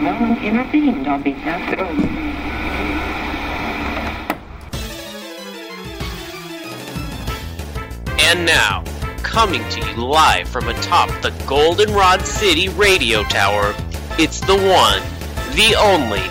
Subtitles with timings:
[0.00, 1.88] Någon intervened on behalf of
[8.20, 8.84] And now,
[9.22, 13.74] coming to you live from atop the Goldenrod City radio tower,
[14.18, 15.02] it's the one,
[15.56, 16.26] the only,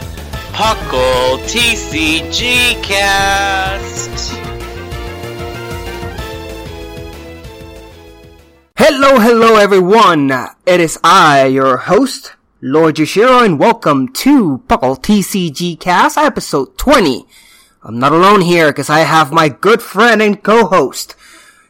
[0.54, 4.34] Puckle TCG Cast.
[8.86, 10.30] Hello, hello everyone!
[10.66, 17.26] It is I, your host, Lord Yoshiro, and welcome to Puckle TCG Cast, episode 20.
[17.82, 21.16] I'm not alone here, because I have my good friend and co-host.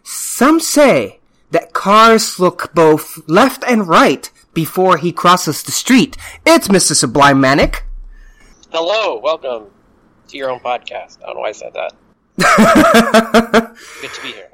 [0.01, 1.19] Some say
[1.51, 6.17] that cars look both left and right before he crosses the street.
[6.47, 6.95] It's Mr.
[6.95, 7.83] Sublime Manic.
[8.71, 9.65] Hello, welcome
[10.29, 11.21] to your own podcast.
[11.21, 11.93] I don't know why I said that.
[14.01, 14.49] Good to be here.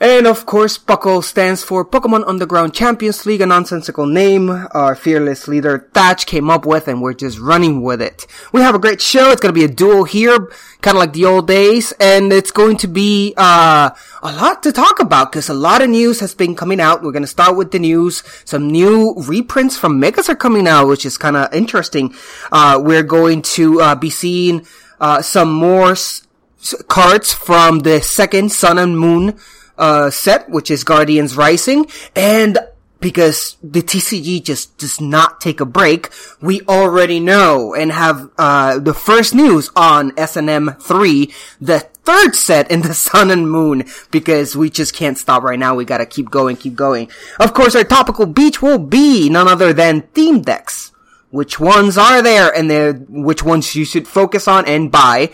[0.00, 5.48] And of course, Puckle stands for Pokemon Underground Champions League, a nonsensical name our fearless
[5.48, 8.26] leader Thatch came up with, and we're just running with it.
[8.52, 9.30] We have a great show.
[9.30, 10.50] It's gonna be a duel here,
[10.80, 13.90] kind of like the old days, and it's going to be, uh,
[14.22, 17.02] a lot to talk about, because a lot of news has been coming out.
[17.02, 18.22] We're gonna start with the news.
[18.44, 22.14] Some new reprints from Megas are coming out, which is kind of interesting.
[22.50, 24.66] Uh, we're going to, uh, be seeing,
[25.00, 26.22] uh, some more s-
[26.88, 29.38] cards from the second Sun and Moon
[29.78, 32.58] uh, set, which is Guardians Rising, and
[33.02, 36.08] because the TCG just does not take a break,
[36.40, 42.70] we already know and have uh, the first news on SNM three, the third set
[42.70, 45.74] in the Sun and Moon, because we just can't stop right now.
[45.74, 47.10] We gotta keep going, keep going.
[47.38, 50.92] Of course, our topical beach will be none other than theme decks.
[51.30, 55.32] Which ones are there, and which ones you should focus on and buy.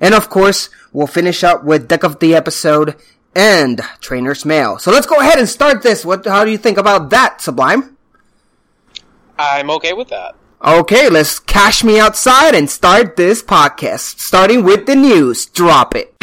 [0.00, 2.96] And of course, we'll finish up with deck of the episode
[3.34, 4.78] and trainer's mail.
[4.78, 6.04] So let's go ahead and start this.
[6.04, 7.96] What, how do you think about that, Sublime?
[9.38, 10.36] I'm okay with that.
[10.64, 14.18] Okay, let's cash me outside and start this podcast.
[14.18, 15.46] Starting with the news.
[15.46, 16.14] Drop it.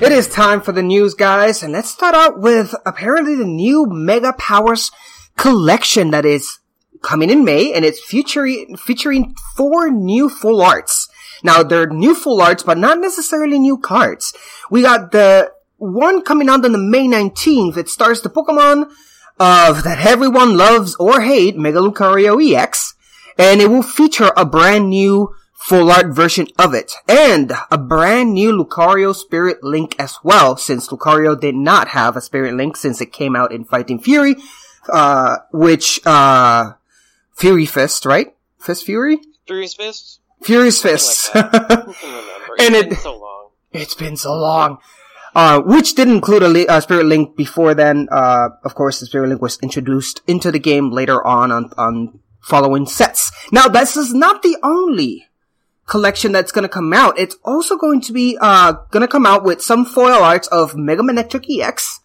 [0.00, 3.84] It is time for the news, guys, and let's start out with apparently the new
[3.84, 4.92] Mega Powers
[5.38, 6.58] collection that is
[7.00, 11.08] coming in May, and it's featuring featuring four new full arts.
[11.42, 14.34] Now they're new full arts, but not necessarily new cards.
[14.70, 17.76] We got the one coming out on the May 19th.
[17.76, 18.90] It stars the Pokemon
[19.38, 22.94] of that everyone loves or hate, Mega Lucario EX,
[23.38, 28.32] and it will feature a brand new full art version of it and a brand
[28.32, 33.00] new Lucario Spirit Link as well, since Lucario did not have a Spirit Link since
[33.00, 34.36] it came out in Fighting Fury,
[34.92, 36.72] uh, which, uh,
[37.36, 38.34] Fury Fist, right?
[38.58, 39.18] Fist Fury?
[39.46, 40.20] Furious Fist?
[40.42, 41.34] Furious Fist.
[41.34, 41.64] Like that.
[41.72, 42.54] I can remember.
[42.60, 43.48] And It's it- been so long.
[43.72, 44.78] It's been so long.
[45.34, 48.08] Uh, which did include a, li- uh, Spirit Link before then.
[48.10, 52.18] Uh, of course, the Spirit Link was introduced into the game later on on, on
[52.40, 53.30] following sets.
[53.52, 55.26] Now, this is not the only
[55.86, 57.18] collection that's gonna come out.
[57.18, 61.02] It's also going to be, uh, gonna come out with some foil arts of Mega
[61.02, 62.00] Manectric EX,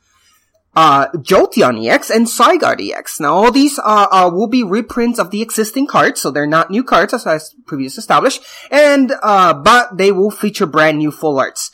[0.75, 3.20] uh, Jolteon EX and Zygarde EX.
[3.20, 6.72] Now, all these, uh, uh, will be reprints of the existing cards, so they're not
[6.72, 8.42] new cards as I previously established,
[8.72, 11.72] and, uh, but they will feature brand new full arts.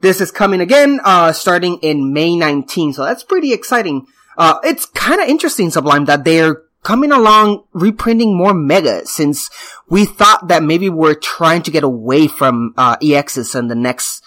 [0.00, 4.06] This is coming again, uh, starting in May 19, so that's pretty exciting.
[4.36, 9.50] Uh, it's kinda interesting, Sublime, that they're coming along reprinting more Mega, since
[9.88, 14.22] we thought that maybe we're trying to get away from, uh, EXs in the next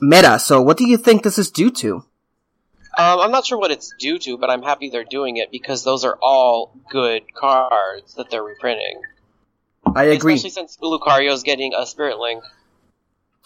[0.00, 0.38] meta.
[0.38, 2.04] So what do you think this is due to?
[2.98, 5.84] Um, I'm not sure what it's due to, but I'm happy they're doing it because
[5.84, 9.02] those are all good cards that they're reprinting.
[9.94, 10.34] I agree.
[10.34, 12.42] Especially since Lucario's getting a Spirit Link.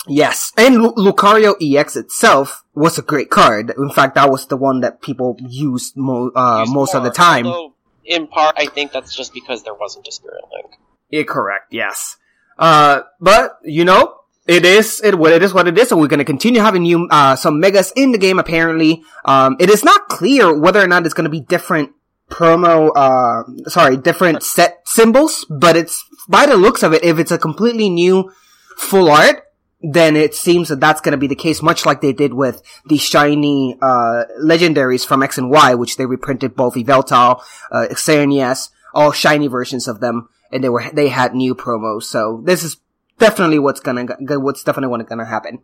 [0.06, 3.75] Yes, and Lu- Lucario EX itself was a great card.
[3.76, 7.11] In fact, that was the one that people used mo- uh, Used most of the
[7.11, 7.46] time.
[7.46, 7.75] although,
[8.05, 10.73] in part, I think that's just because there wasn't a Spirit Link.
[11.11, 11.67] Yeah, correct.
[11.73, 12.17] Yes.
[12.58, 14.14] Uh, but you know,
[14.50, 17.06] it is it what it is what it is, and we're gonna continue having new
[17.11, 18.38] uh some megas in the game.
[18.38, 21.91] Apparently, um, it is not clear whether or not it's gonna be different
[22.31, 22.91] promo.
[22.94, 27.38] Uh, sorry, different set symbols, but it's by the looks of it, if it's a
[27.38, 28.32] completely new
[28.76, 29.44] full art.
[29.82, 32.61] Then it seems that that's going to be the case, much like they did with
[32.85, 37.43] the shiny uh, legendaries from X and Y, which they reprinted both Yveltal,
[37.73, 42.03] uh, Xerneas, all shiny versions of them, and they were they had new promos.
[42.03, 42.76] So this is
[43.20, 44.06] definitely what's gonna
[44.40, 45.61] what's definitely gonna happen.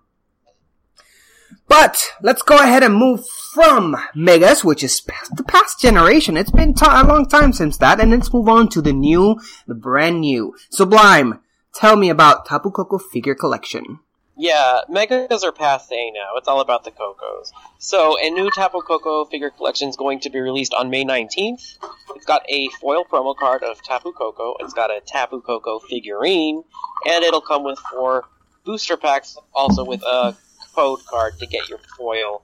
[1.69, 5.01] But let's go ahead and move from Megas, which is
[5.35, 6.37] the past generation.
[6.37, 9.37] It's been ti- a long time since that, and let's move on to the new,
[9.67, 11.41] the brand new Sublime.
[11.75, 14.01] Tell me about Tapu Koko figure collection.
[14.39, 16.33] Yeah, Megas are passe now.
[16.37, 17.53] It's all about the Kokos.
[17.79, 21.79] So, a new Tapu Koko figure collection is going to be released on May 19th.
[22.15, 24.57] It's got a foil promo card of Tapu Koko.
[24.61, 26.63] It's got a Tapu Koko figurine,
[27.09, 28.25] and it'll come with four
[28.65, 30.37] booster packs, also with a
[30.75, 32.43] code card to get your foil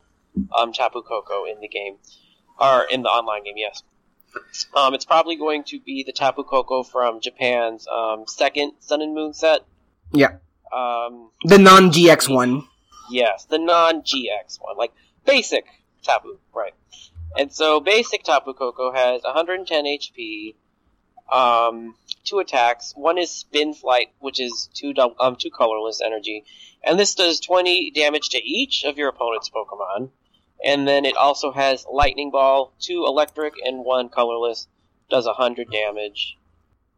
[0.56, 1.96] um, Tapu Koko in the game,
[2.58, 3.58] or in the online game.
[3.58, 3.82] Yes.
[4.74, 9.14] Um, it's probably going to be the Tapu Koko from Japan's um, second Sun and
[9.14, 9.60] Moon set.
[10.10, 10.36] Yeah,
[10.72, 12.64] Um, the non-GX one.
[13.10, 14.92] Yes, the non-GX one, like
[15.26, 15.66] basic
[16.02, 16.74] Tapu, right?
[17.36, 20.54] And so basic Tapu Koko has 110 HP,
[21.30, 22.92] um, two attacks.
[22.96, 26.44] One is Spin Flight, which is two um two colorless energy,
[26.82, 30.10] and this does 20 damage to each of your opponent's Pokemon.
[30.64, 34.68] And then it also has Lightning Ball, two electric and one colorless,
[35.10, 36.38] does 100 damage.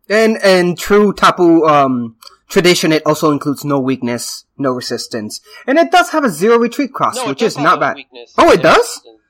[0.08, 2.16] And and true Tapu um
[2.48, 6.92] tradition, it also includes no weakness, no resistance, and it does have a zero retreat
[6.92, 7.96] cross, No, which is not bad.
[7.96, 8.76] weakness Oh, it does.
[8.78, 9.20] resistance.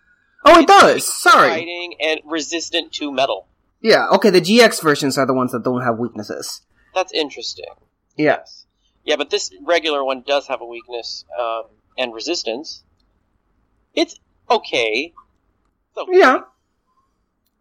[0.44, 1.20] Oh, it It's does.
[1.22, 1.48] Sorry.
[1.48, 3.46] Fighting and resistant to metal.
[3.80, 4.08] Yeah.
[4.12, 4.30] Okay.
[4.30, 6.60] The GX versions are the ones that don't have weaknesses.
[6.94, 7.64] That's interesting.
[8.16, 8.40] Yeah.
[9.04, 11.64] Yeah, but this regular one does have a weakness um,
[11.96, 12.82] and resistance.
[13.94, 14.18] It's
[14.50, 15.12] okay.
[15.90, 16.18] It's okay.
[16.18, 16.40] Yeah.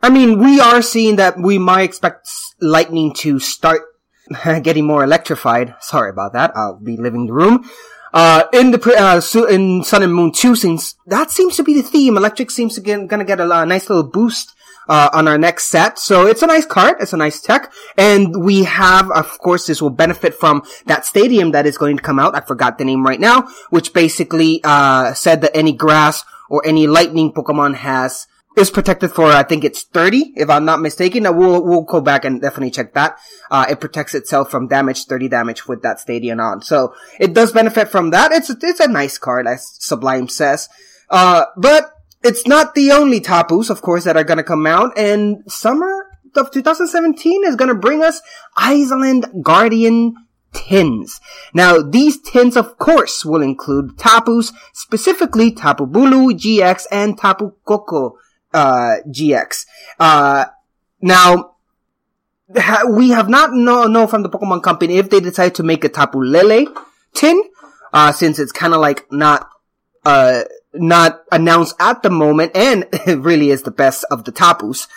[0.04, 2.28] I mean, we are seeing that we might expect
[2.60, 3.84] lightning to start
[4.62, 5.76] getting more electrified.
[5.80, 6.52] Sorry about that.
[6.58, 7.64] I'll be leaving the room.
[8.14, 11.82] Uh, in the, uh, in Sun and Moon 2, since that seems to be the
[11.82, 14.54] theme, electric seems to get, gonna get a, lo- nice little boost,
[14.90, 15.98] uh, on our next set.
[15.98, 16.98] So it's a nice card.
[17.00, 17.72] It's a nice tech.
[17.98, 22.04] And we have, of course, this will benefit from that stadium that is going to
[22.04, 22.36] come out.
[22.36, 26.88] I forgot the name right now, which basically, uh, said that any grass or any
[26.88, 31.24] lightning Pokemon has is protected for I think it's 30 if I'm not mistaken.
[31.24, 33.18] We'll we'll go back and definitely check that.
[33.50, 36.62] Uh, it protects itself from damage, 30 damage with that stadium on.
[36.62, 38.32] So it does benefit from that.
[38.32, 40.70] It's it's a nice card as Sublime says.
[41.10, 41.92] Uh, but
[42.24, 44.98] it's not the only Tapus, of course, that are gonna come out.
[44.98, 48.22] And summer of 2017 is gonna bring us
[48.56, 50.16] Island Guardian
[50.54, 51.20] tins.
[51.54, 58.18] Now, these tins, of course, will include Tapus, specifically Tapu Bulu GX and Tapu Koko
[58.54, 59.66] uh, GX.
[60.00, 60.46] Uh,
[61.02, 61.56] now,
[62.56, 65.84] ha- we have not know, know from the Pokemon Company if they decide to make
[65.84, 66.66] a Tapu Lele
[67.14, 67.42] tin,
[67.92, 69.50] uh, since it's kind of like not,
[70.06, 74.88] uh, not announced at the moment, and it really is the best of the Tapus.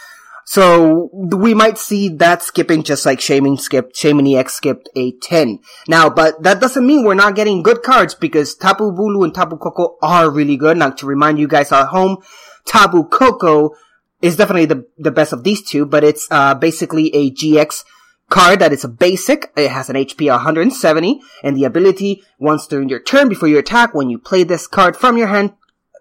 [0.49, 5.59] So we might see that skipping just like Shaymin skipped, Shaymin EX skipped a 10.
[5.89, 9.57] Now, but that doesn't mean we're not getting good cards because Tapu Bulu and Tapu
[9.57, 10.77] Koko are really good.
[10.77, 12.19] Now to remind you guys at home,
[12.67, 13.75] Tapu Koko
[14.23, 17.85] is definitely the, the best of these two, but it's, uh, basically a GX
[18.29, 19.53] card that is a basic.
[19.57, 23.95] It has an HP 170 and the ability once during your turn before you attack,
[23.95, 25.55] when you play this card from your hand,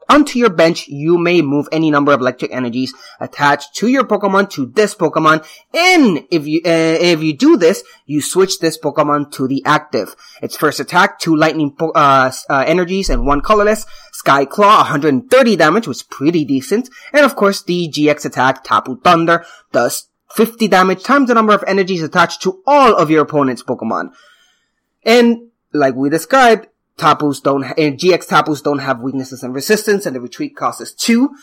[0.09, 4.49] onto your bench, you may move any number of electric energies attached to your Pokemon
[4.51, 5.45] to this Pokemon.
[5.73, 10.15] And if you, uh, if you do this, you switch this Pokemon to the active.
[10.41, 13.85] Its first attack, two lightning, po- uh, uh, energies and one colorless.
[14.11, 16.89] Sky Claw, 130 damage, was pretty decent.
[17.13, 21.63] And of course, the GX attack, Tapu Thunder, does 50 damage times the number of
[21.65, 24.11] energies attached to all of your opponent's Pokemon.
[25.03, 26.67] And like we described,
[26.97, 30.93] Tapus don't, and GX Tapus don't have weaknesses and resistance, and the retreat cost is
[30.93, 31.35] two.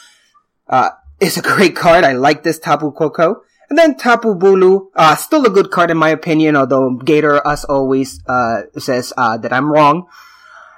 [0.68, 0.90] Uh,
[1.20, 2.04] it's a great card.
[2.04, 3.42] I like this Tapu Koko.
[3.70, 7.64] And then Tapu Bulu, uh, still a good card in my opinion, although Gator, as
[7.64, 10.08] always, uh, says, uh, that I'm wrong.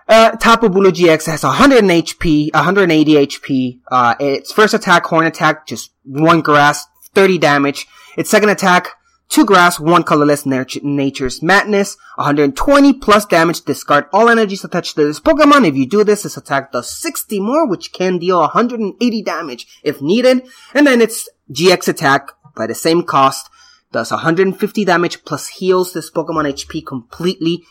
[0.07, 3.81] Uh, Tapu Bulu GX has 100 HP, 180 HP.
[3.90, 7.87] Uh, its first attack, Horn attack, just one grass, 30 damage.
[8.16, 8.90] Its second attack,
[9.28, 13.62] two grass, one colorless, nat- nature's madness, 120 plus damage.
[13.62, 15.66] Discard all energies attached to this Pokemon.
[15.66, 20.00] If you do this, this attack does 60 more, which can deal 180 damage if
[20.00, 20.47] needed.
[20.73, 23.50] And then its GX attack, by the same cost,
[23.93, 27.64] does 150 damage plus heals this Pokemon HP completely.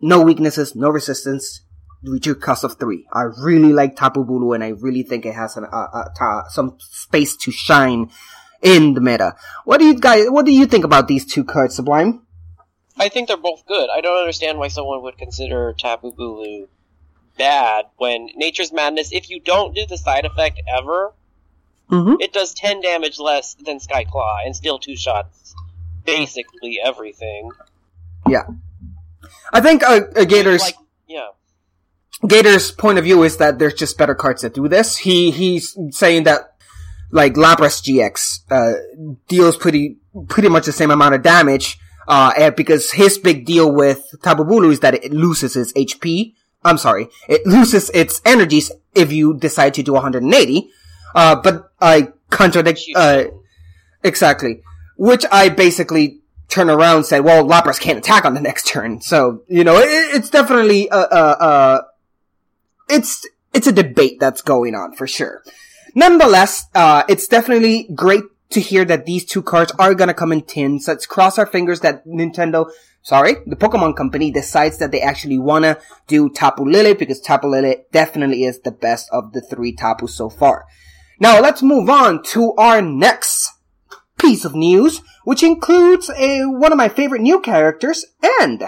[0.00, 1.62] No weaknesses, no resistance.
[2.02, 3.04] Reach cost of three.
[3.12, 6.44] I really like Tapu Bulu and I really think it has an, uh, uh, ta-
[6.48, 8.10] some space to shine
[8.62, 9.36] in the meta.
[9.64, 12.22] What do you guys, what do you think about these two cards, Sublime?
[12.98, 13.88] I think they're both good.
[13.90, 16.68] I don't understand why someone would consider Tapu Bulu
[17.38, 21.12] bad when Nature's Madness, if you don't do the side effect ever,
[21.90, 22.20] Mm-hmm.
[22.20, 25.56] it does 10 damage less than Sky Claw and still two shots
[26.04, 27.50] basically everything.
[28.28, 28.44] Yeah.
[29.52, 30.76] I think, uh, uh Gator's, Like,
[31.08, 31.30] yeah.
[32.26, 34.98] Gator's point of view is that there's just better cards that do this.
[34.98, 36.49] He, he's saying that,
[37.10, 39.96] like, Lapras GX, uh, deals pretty,
[40.28, 44.44] pretty much the same amount of damage, uh, and because his big deal with Tapu
[44.44, 46.34] Bulu is that it loses its HP.
[46.64, 47.08] I'm sorry.
[47.28, 50.70] It loses its energies if you decide to do 180.
[51.14, 53.24] Uh, but I contradict, uh,
[54.02, 54.62] exactly.
[54.96, 59.00] Which I basically turn around and said, well, Lapras can't attack on the next turn.
[59.00, 61.82] So, you know, it, it's definitely, uh, uh, uh,
[62.88, 65.42] it's, it's a debate that's going on for sure.
[65.94, 70.42] Nonetheless, uh, it's definitely great to hear that these two cards are gonna come in
[70.42, 70.86] tins.
[70.86, 72.70] So, let's cross our fingers that Nintendo,
[73.02, 77.76] sorry, the Pokemon Company decides that they actually wanna do Tapu Lele because Tapu Lele
[77.92, 80.64] definitely is the best of the three Tapu so far.
[81.18, 83.52] Now let's move on to our next
[84.18, 88.04] piece of news, which includes a, one of my favorite new characters
[88.40, 88.64] and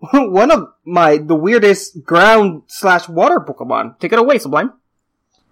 [0.12, 3.98] one of my, the weirdest ground slash water Pokemon.
[3.98, 4.72] Take it away, Sublime.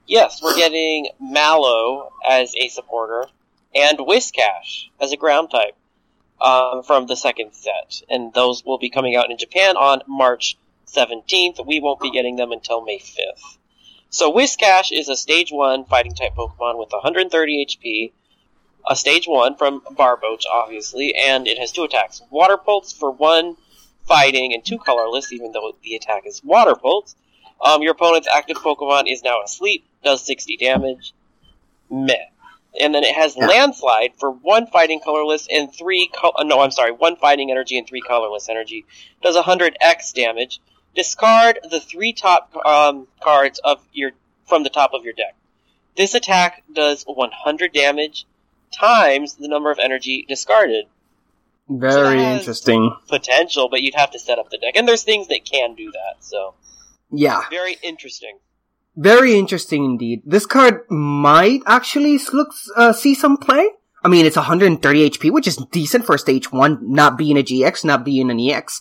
[0.06, 3.26] Yes, we're getting Mallow as a supporter
[3.74, 5.76] and Whiscash as a ground type
[6.40, 8.02] um, from the second set.
[8.10, 10.58] And those will be coming out in Japan on March
[10.88, 11.66] 17th.
[11.66, 13.58] We won't be getting them until May 5th.
[14.10, 18.12] So Whiscash is a stage 1 fighting type Pokemon with 130 HP,
[18.88, 22.20] a stage 1 from Barboach, obviously, and it has two attacks.
[22.30, 23.56] Water Pulse for one
[24.06, 27.16] fighting and two colorless, even though the attack is Water Pulse.
[27.60, 31.12] Um, your opponent's active Pokemon is now asleep, does 60 damage.
[31.90, 32.14] Meh.
[32.80, 36.72] And then it has Landslide for one fighting colorless and three, col- uh, no, I'm
[36.72, 38.84] sorry, one fighting energy and three colorless energy.
[39.22, 40.60] Does 100x damage.
[40.94, 44.12] Discard the three top um, cards of your
[44.46, 45.34] from the top of your deck.
[45.96, 48.26] This attack does 100 damage
[48.72, 50.86] times the number of energy discarded.
[51.68, 52.94] Very has- interesting.
[53.08, 54.76] Potential, but you'd have to set up the deck.
[54.76, 56.54] And there's things that can do that, so
[57.16, 57.42] Yeah.
[57.50, 58.38] very interesting.
[58.96, 60.22] Very interesting indeed.
[60.24, 63.68] This card might actually look, uh, see some play.
[64.04, 67.84] I mean, it's 130 HP, which is decent for stage one, not being a GX,
[67.84, 68.80] not being an EX.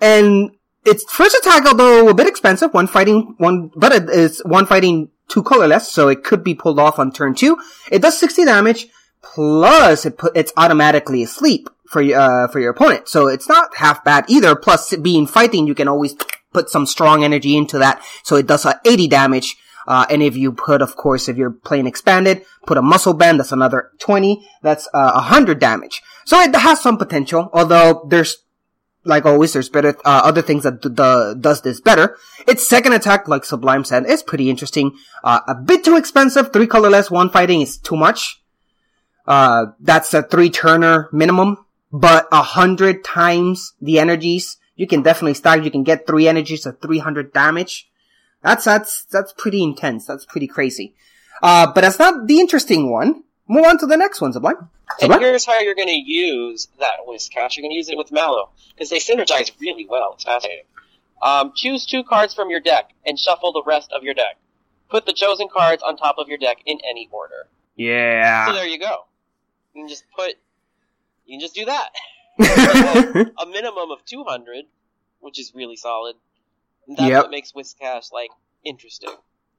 [0.00, 0.50] And
[0.84, 5.08] its first attack, although a bit expensive, one fighting, one, but it is one fighting
[5.28, 7.58] two colorless, so it could be pulled off on turn two.
[7.90, 8.86] It does 60 damage,
[9.22, 13.08] plus it put, it's automatically asleep for, uh, for your opponent.
[13.08, 16.14] So it's not half bad either, plus being fighting, you can always
[16.52, 19.56] put some strong energy into that, so it does uh, 80 damage.
[19.86, 23.40] Uh, and if you put, of course, if you're playing expanded, put a muscle band,
[23.40, 26.02] that's another 20, that's uh, 100 damage.
[26.26, 28.36] So it has some potential, although there's,
[29.04, 32.18] like always, there's better, uh, other things that d- d- does this better.
[32.46, 34.92] Its second attack, like Sublime said, is pretty interesting.
[35.24, 38.42] Uh, a bit too expensive, three colorless, one fighting is too much.
[39.26, 44.58] Uh, that's a three turner minimum, but a hundred times the energies.
[44.78, 47.90] You can definitely stack, you can get three energies at 300 damage.
[48.42, 50.06] That's, that's, that's pretty intense.
[50.06, 50.94] That's pretty crazy.
[51.42, 53.24] Uh, but that's not the interesting one.
[53.48, 54.70] Move on to the next one, Sublime.
[55.02, 57.56] And here's how you're going to use that Whiscash.
[57.56, 60.12] You're going to use it with Mallow, because they synergize really well.
[60.14, 60.64] It's fascinating.
[61.22, 64.38] Um, choose two cards from your deck, and shuffle the rest of your deck.
[64.90, 67.48] Put the chosen cards on top of your deck in any order.
[67.74, 68.46] Yeah.
[68.46, 69.06] So there you go.
[69.74, 70.34] You can just put,
[71.26, 71.88] you can just do that.
[72.38, 74.64] a minimum of 200,
[75.20, 76.16] which is really solid.
[76.86, 77.22] And that's Yep.
[77.24, 78.30] what makes Whiscash, like,
[78.64, 79.10] interesting.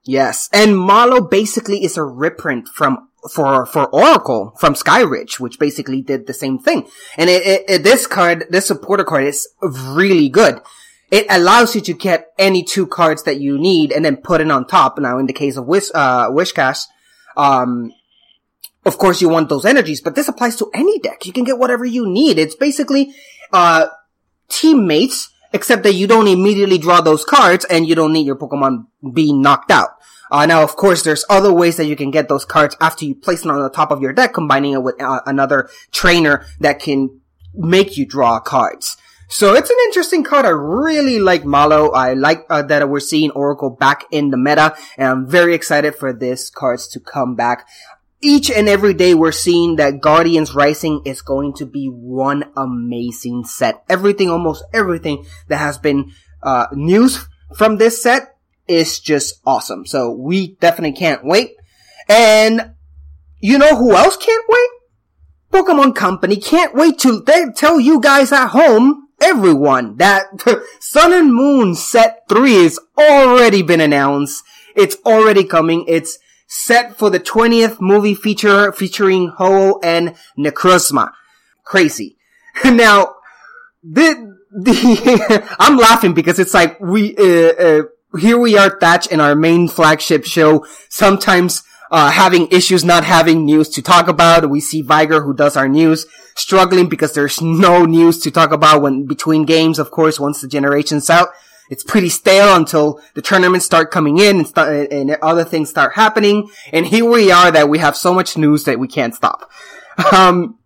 [0.04, 6.02] Yes, and Mallow basically is a reprint from for for Oracle from Skyridge, which basically
[6.02, 6.88] did the same thing.
[7.18, 10.62] And it, it, it- this card, this supporter card, is really good.
[11.12, 14.50] It allows you to get any two cards that you need and then put it
[14.50, 14.98] on top.
[15.00, 16.84] Now, in the case of Wish uh, Whiscash,
[17.36, 17.92] um,
[18.90, 21.26] of course you want those energies, but this applies to any deck.
[21.28, 22.36] You can get whatever you need.
[22.44, 23.04] It's basically
[23.54, 23.88] uh
[24.50, 28.86] teammates except that you don't immediately draw those cards and you don't need your Pokemon
[29.14, 29.92] being knocked out.
[30.32, 33.16] Uh, now, of course, there's other ways that you can get those cards after you
[33.16, 36.80] place them on the top of your deck, combining it with uh, another trainer that
[36.80, 37.20] can
[37.54, 38.96] make you draw cards.
[39.28, 40.46] So it's an interesting card.
[40.46, 41.92] I really like Mallow.
[41.92, 45.96] I like uh, that we're seeing Oracle back in the meta, and I'm very excited
[45.96, 47.68] for this cards to come back.
[48.22, 53.46] Each and every day we're seeing that Guardians Rising is going to be one amazing
[53.46, 53.84] set.
[53.88, 56.12] Everything, almost everything that has been
[56.44, 58.36] uh, news from this set
[58.68, 59.86] is just awesome.
[59.86, 61.56] So we definitely can't wait.
[62.10, 62.74] And
[63.40, 64.70] you know who else can't wait?
[65.52, 67.24] Pokemon Company can't wait to
[67.56, 70.26] tell you guys at home, everyone, that
[70.82, 74.44] Sun and Moon Set 3 has already been announced.
[74.76, 75.86] It's already coming.
[75.88, 76.20] It's
[76.50, 81.12] set for the 20th movie feature featuring Ho and Necrozma.
[81.64, 82.18] Crazy.
[82.66, 83.16] now,
[83.84, 87.82] the, the, I'm laughing because it's like we, uh, uh,
[88.20, 93.46] here we are, Thatch, in our main flagship show, sometimes uh, having issues not having
[93.46, 94.50] news to talk about.
[94.50, 98.82] We see Viger, who does our news, struggling because there's no news to talk about
[98.82, 99.78] when between games.
[99.78, 101.30] Of course, once the generation's out,
[101.70, 105.94] it's pretty stale until the tournaments start coming in and, start, and other things start
[105.96, 106.50] happening.
[106.74, 109.50] And here we are that we have so much news that we can't stop.
[110.14, 110.58] Um,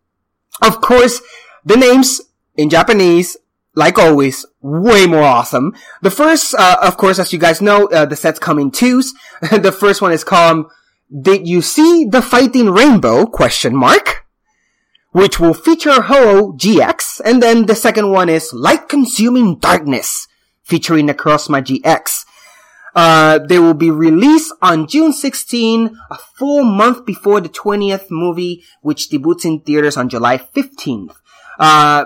[0.62, 1.20] of course,
[1.66, 2.22] the names
[2.56, 3.36] in Japanese
[3.76, 5.74] like always, way more awesome.
[6.02, 9.14] The first, uh, of course, as you guys know, uh, the sets come in twos.
[9.52, 10.68] the first one is called
[11.10, 14.26] "Did You See the Fighting Rainbow?" question mark,
[15.12, 20.28] which will feature Ho GX, and then the second one is "Light Consuming Darkness,"
[20.64, 22.26] featuring Necrozma GX.
[22.96, 28.64] Uh, they will be released on June 16, a full month before the 20th movie,
[28.82, 31.16] which debuts in theaters on July 15th.
[31.60, 32.06] Uh,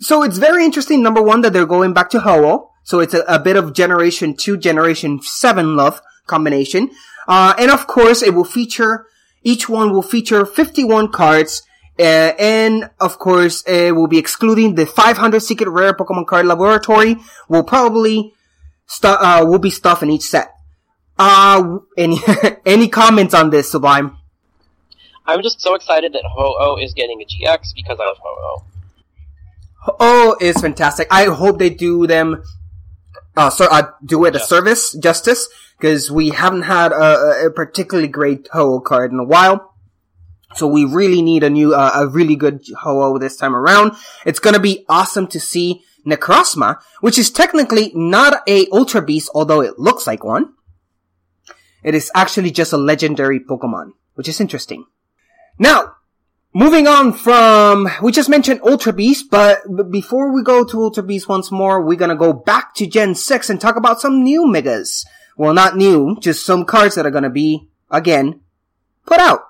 [0.00, 2.70] so it's very interesting, number one, that they're going back to Ho-Oh.
[2.82, 6.90] So it's a, a, bit of Generation 2, Generation 7 love combination.
[7.28, 9.06] Uh, and of course, it will feature,
[9.42, 11.62] each one will feature 51 cards.
[12.00, 17.16] Uh, and of course, we'll be excluding the 500 secret rare Pokemon card laboratory.
[17.48, 18.32] Will probably
[18.86, 20.54] stu- uh, will be stuff in each set.
[21.18, 22.18] Uh, any,
[22.66, 24.16] any comments on this, Sublime?
[25.26, 28.64] I'm just so excited that Ho-Oh is getting a GX because I love Ho-Oh.
[29.82, 31.06] Ho-Oh is fantastic.
[31.10, 32.42] I hope they do them,
[33.36, 38.08] uh, so, uh, do it a service, justice, because we haven't had a, a particularly
[38.08, 39.69] great Ho-Oh card in a while.
[40.54, 43.92] So we really need a new, uh, a really good Ho-Oh this time around.
[44.26, 49.60] It's gonna be awesome to see Necrozma, which is technically not a Ultra Beast, although
[49.60, 50.54] it looks like one.
[51.82, 54.86] It is actually just a legendary Pokemon, which is interesting.
[55.58, 55.94] Now,
[56.52, 61.28] Moving on from, we just mentioned Ultra Beast, but before we go to Ultra Beast
[61.28, 65.06] once more, we're gonna go back to Gen 6 and talk about some new Megas.
[65.36, 68.40] Well, not new, just some cards that are gonna be, again,
[69.06, 69.42] put out.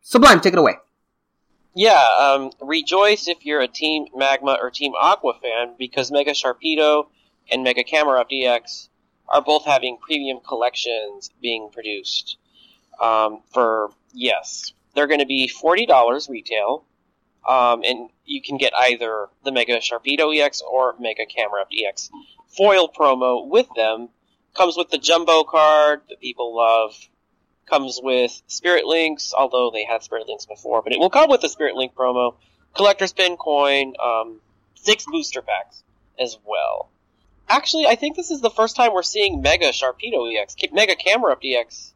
[0.00, 0.74] Sublime, take it away.
[1.74, 7.06] Yeah, um, rejoice if you're a Team Magma or Team Aqua fan, because Mega Sharpedo
[7.50, 8.88] and Mega Camerupt EX
[9.28, 12.38] are both having premium collections being produced.
[13.00, 16.84] Um, for, yes, they're going to be $40 retail,
[17.48, 22.10] um, and you can get either the Mega Sharpedo EX or Mega Camerupt EX
[22.48, 24.08] foil promo with them.
[24.54, 26.96] Comes with the Jumbo card that people love.
[27.70, 31.40] Comes with Spirit Links, although they had Spirit Links before, but it will come with
[31.40, 32.34] the Spirit Link promo.
[32.74, 34.40] Collector's Pin coin, um,
[34.74, 35.84] six booster packs
[36.18, 36.88] as well.
[37.48, 41.44] Actually, I think this is the first time we're seeing Mega Sharpedo EX, Mega Camerupt
[41.44, 41.92] EX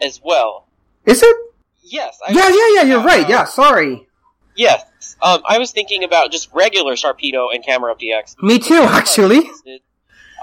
[0.00, 0.66] as well.
[1.06, 1.36] Is it?
[1.82, 2.18] Yes.
[2.26, 2.82] I yeah, yeah, yeah.
[2.82, 3.28] You're right.
[3.28, 4.08] Yeah, sorry.
[4.56, 4.84] Yes.
[5.22, 8.36] Um, I was thinking about just regular Sharpedo and Camerupt EX.
[8.42, 9.48] Me too, actually.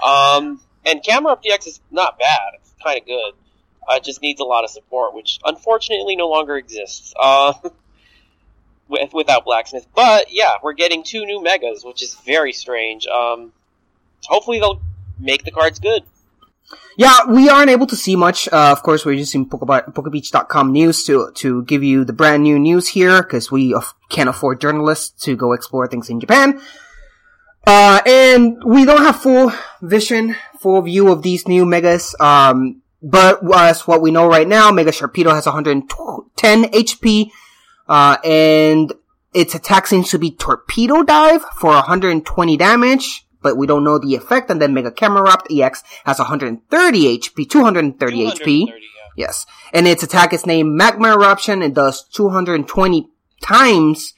[0.04, 2.54] Um, and Camerupt EX is not bad.
[2.54, 3.34] It's kind of good.
[3.90, 7.12] Uh, just needs a lot of support, which unfortunately no longer exists.
[7.18, 7.52] Uh,
[8.90, 9.86] with, without Blacksmith.
[9.94, 13.06] But yeah, we're getting two new megas, which is very strange.
[13.06, 13.52] Um,
[14.24, 14.82] hopefully they'll
[15.18, 16.02] make the cards good.
[16.96, 18.48] Yeah, we aren't able to see much.
[18.48, 22.88] Uh, of course, we're using Pokebeach.com news to to give you the brand new news
[22.88, 23.74] here because we
[24.08, 26.60] can't afford journalists to go explore things in Japan.
[27.66, 32.14] Uh, and we don't have full vision, full view of these new megas.
[32.20, 37.30] Um, but as what we know right now, Mega Sharpedo has 110 HP,
[37.88, 38.92] uh, and
[39.32, 44.14] its attack seems to be Torpedo Dive for 120 damage but we don't know the
[44.14, 44.50] effect.
[44.50, 48.66] And then Mega Camerupt EX has 130 HP, 230, HP.
[48.66, 48.74] Yeah.
[49.16, 49.46] Yes.
[49.72, 51.62] And its attack is named Magma Eruption.
[51.62, 53.08] It does 220
[53.42, 54.14] times,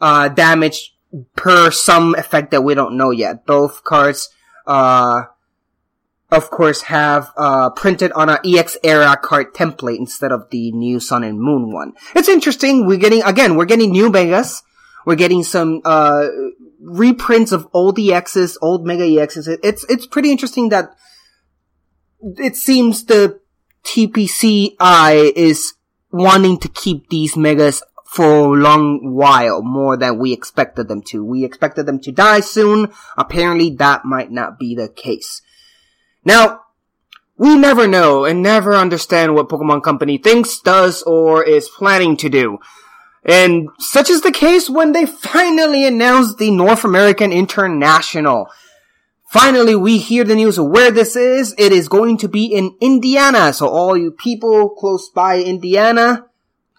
[0.00, 0.94] uh, damage
[1.36, 3.46] per some effect that we don't know yet.
[3.46, 4.28] Both cards,
[4.66, 5.24] uh,
[6.30, 11.00] of course, have uh, printed on an EX era card template instead of the new
[11.00, 11.94] Sun and Moon one.
[12.14, 12.86] It's interesting.
[12.86, 14.62] We're getting again, we're getting new megas.
[15.06, 16.26] We're getting some uh,
[16.80, 19.58] reprints of old EXs, old Mega EXs.
[19.62, 20.94] It's it's pretty interesting that
[22.20, 23.40] it seems the
[23.84, 25.74] TPCI is
[26.10, 31.24] wanting to keep these megas for a long while, more than we expected them to.
[31.24, 32.92] We expected them to die soon.
[33.16, 35.42] Apparently that might not be the case.
[36.28, 36.60] Now,
[37.38, 42.28] we never know and never understand what Pokemon Company thinks, does, or is planning to
[42.28, 42.58] do.
[43.24, 48.50] And such is the case when they finally announced the North American International.
[49.30, 51.54] Finally, we hear the news of where this is.
[51.56, 53.54] It is going to be in Indiana.
[53.54, 56.26] So all you people close by Indiana,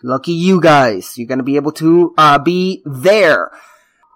[0.03, 1.17] lucky you guys.
[1.17, 3.51] You're gonna be able to, uh, be there.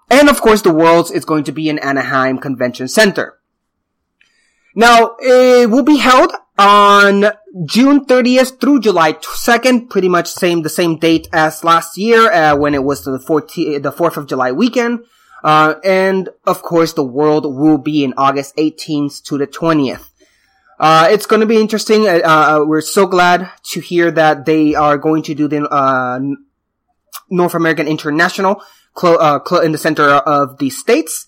[0.08, 3.40] And of course, the Worlds is going to be in Anaheim Convention Center.
[4.74, 7.24] Now, it will be held on
[7.64, 12.56] June 30th through July 2nd, pretty much same, the same date as last year, uh,
[12.56, 15.00] when it was the 14th, the 4th of July weekend.
[15.44, 20.10] Uh, and of course, the world will be in August 18th to the 20th.
[20.80, 22.08] Uh, it's going to be interesting.
[22.08, 26.18] Uh, uh, we're so glad to hear that they are going to do the uh,
[27.30, 28.62] North American International
[28.94, 31.26] clo- clo- in the center of the states.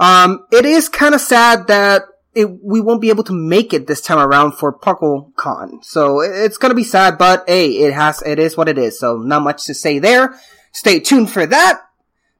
[0.00, 2.02] Um, it is kind of sad that
[2.34, 5.84] it, we won't be able to make it this time around for PuckleCon.
[5.84, 8.98] So it's to be sad, but hey, it has it is what it is.
[8.98, 10.38] So not much to say there.
[10.72, 11.82] Stay tuned for that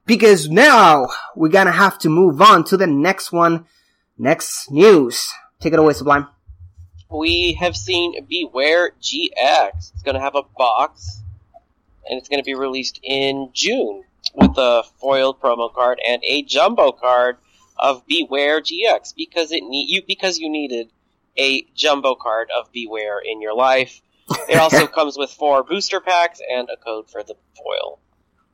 [0.05, 3.65] because now we're gonna have to move on to the next one.
[4.17, 5.29] Next news.
[5.59, 6.27] Take it away, Sublime.
[7.09, 9.91] We have seen Bewear GX.
[9.93, 11.21] It's to have a box,
[12.09, 16.91] and it's to be released in June with a foiled promo card and a jumbo
[16.93, 17.37] card
[17.81, 20.91] of Bewear GX because it need you because you needed
[21.37, 24.01] a jumbo card of Bewear in your life.
[24.47, 27.99] It also comes with four booster packs and a code for the foil.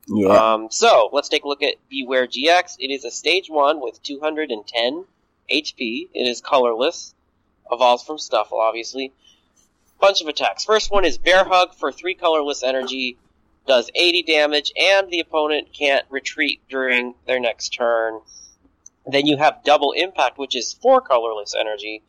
[0.08, 0.54] Yeah.
[0.54, 2.76] Um, so let's take a look at Bewear GX.
[2.78, 5.04] It is a stage one with 210
[5.52, 6.08] HP.
[6.14, 7.14] It is colorless.
[7.70, 9.12] Evolves from Stufful, obviously.
[10.00, 10.64] Bunch of attacks.
[10.64, 13.18] First one is Bear Hug for three colorless energy.
[13.66, 18.20] Does 80 damage, and the opponent can't retreat during their next turn.
[19.10, 22.02] Then you have Double Impact, which is four colorless energy.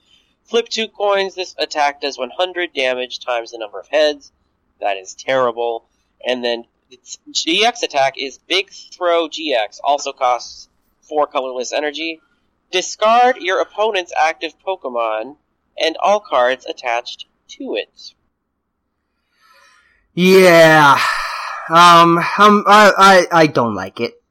[0.44, 1.36] Flip two coins.
[1.36, 4.32] This attack does 100 damage times the number of heads.
[4.82, 5.86] That is terrible.
[6.26, 9.80] And then its GX attack is Big Throw GX.
[9.84, 10.68] Also costs
[11.02, 12.20] four colorless energy.
[12.72, 15.38] Discard your opponent's active Pokemon
[15.80, 18.14] and all cards attached to it.
[20.14, 21.00] Yeah.
[21.70, 24.22] Um, um, I, I, I don't like it.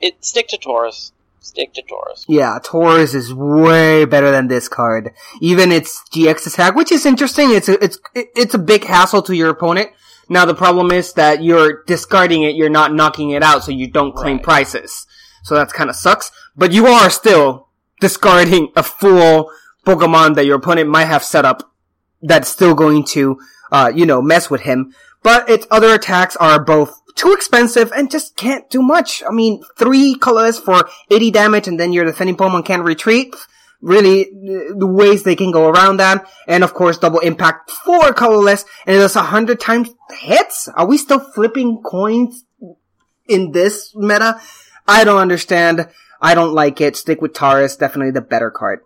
[0.00, 1.12] It stick to Tauros.
[1.40, 2.24] Stick to Tauros.
[2.28, 5.12] Yeah, Tauros is way better than this card.
[5.40, 7.52] Even its GX attack, which is interesting.
[7.52, 9.90] It's a, it's, it's a big hassle to your opponent.
[10.28, 13.90] Now the problem is that you're discarding it, you're not knocking it out, so you
[13.90, 14.44] don't claim Right.
[14.44, 15.06] prizes.
[15.44, 16.30] So that's kinda sucks.
[16.56, 17.68] But you are still
[18.00, 19.50] discarding a full
[19.86, 21.72] Pokemon that your opponent might have set up
[22.20, 23.38] that's still going to,
[23.72, 24.92] uh, you know, mess with him.
[25.22, 29.22] But its other attacks are both too expensive and just can't do much.
[29.28, 33.34] I mean, three colors for 80 damage and then your defending Pokemon can't retreat.
[33.80, 36.26] Really, the ways they can go around that.
[36.46, 40.68] And of course, double impact, four colorless, and it does a hundred times hits?
[40.74, 42.44] Are we still flipping coins
[43.28, 44.40] in this meta?
[44.86, 45.88] I don't understand.
[46.20, 46.96] I don't like it.
[46.96, 48.80] Stick with Tauros, definitely the better card.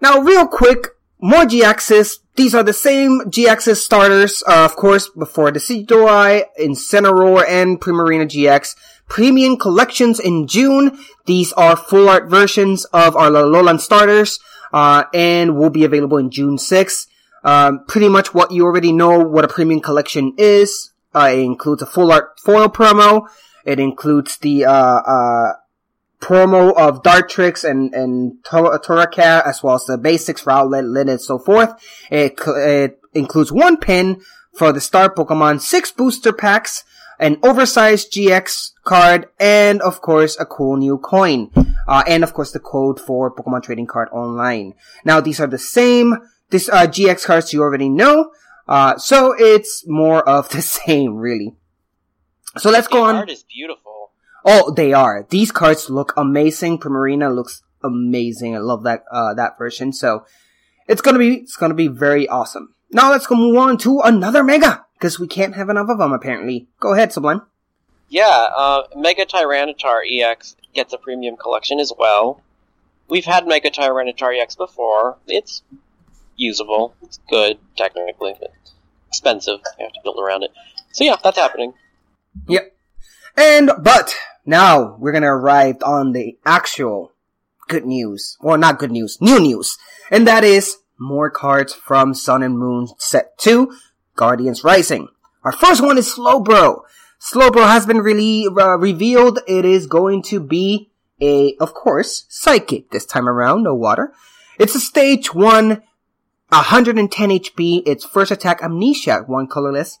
[0.00, 0.88] Now, real quick,
[1.20, 2.20] more GXs.
[2.36, 8.26] These are the same GXs starters, uh, of course, before the Decidueye, Incineroar, and Primarina
[8.26, 8.74] GX.
[9.08, 10.98] Premium collections in June.
[11.26, 14.40] These are full art versions of our Alolan starters,
[14.72, 17.06] uh, and will be available in June 6th.
[17.44, 20.92] Um, pretty much what you already know what a premium collection is.
[21.14, 23.28] Uh, it includes a full art foil promo.
[23.64, 25.52] It includes the, uh, uh,
[26.24, 31.08] promo of Dartrix and, and Tor- Torracat, as well as the basics for Outlet, Lin,
[31.10, 31.70] and so forth.
[32.10, 34.22] It, it includes one pin
[34.58, 36.84] for the star Pokemon, six booster packs,
[37.18, 41.50] an oversized GX card, and of course a cool new coin.
[41.86, 44.74] Uh, and of course the code for Pokemon Trading Card Online.
[45.04, 46.16] Now these are the same,
[46.50, 48.30] this, uh, GX cards you already know,
[48.66, 51.54] uh, so it's more of the same, really.
[52.56, 53.16] So let's The go on.
[53.16, 53.83] art is beautiful.
[54.44, 55.26] Oh, they are.
[55.30, 56.78] These cards look amazing.
[56.78, 58.54] Primarina looks amazing.
[58.54, 59.92] I love that uh that version.
[59.92, 60.26] So
[60.88, 62.74] it's gonna be it's gonna be very awesome.
[62.90, 66.12] Now let's go move on to another mega because we can't have enough of them
[66.12, 66.68] apparently.
[66.80, 67.42] Go ahead, Sublime.
[68.08, 72.42] Yeah, uh, Mega Tyranitar EX gets a premium collection as well.
[73.08, 75.16] We've had Mega Tyranitar EX before.
[75.26, 75.62] It's
[76.36, 76.94] usable.
[77.02, 78.52] It's good, technically, but
[79.08, 79.60] expensive.
[79.78, 80.52] You have to build around it.
[80.92, 81.74] So yeah, that's happening.
[82.48, 82.74] Yep.
[83.36, 84.14] And, but,
[84.46, 87.12] now we're gonna arrive on the actual
[87.68, 88.36] good news.
[88.40, 89.76] Or not good news, new news.
[90.10, 93.76] And that is more cards from Sun and Moon Set 2,
[94.16, 95.08] Guardians Rising.
[95.42, 96.82] Our first one is Slowbro.
[97.20, 99.40] Slowbro has been really uh, revealed.
[99.46, 104.12] It is going to be a, of course, psychic this time around, no water.
[104.58, 105.82] It's a stage 1,
[106.48, 107.82] 110 HP.
[107.86, 109.98] Its first attack, Amnesia, one colorless.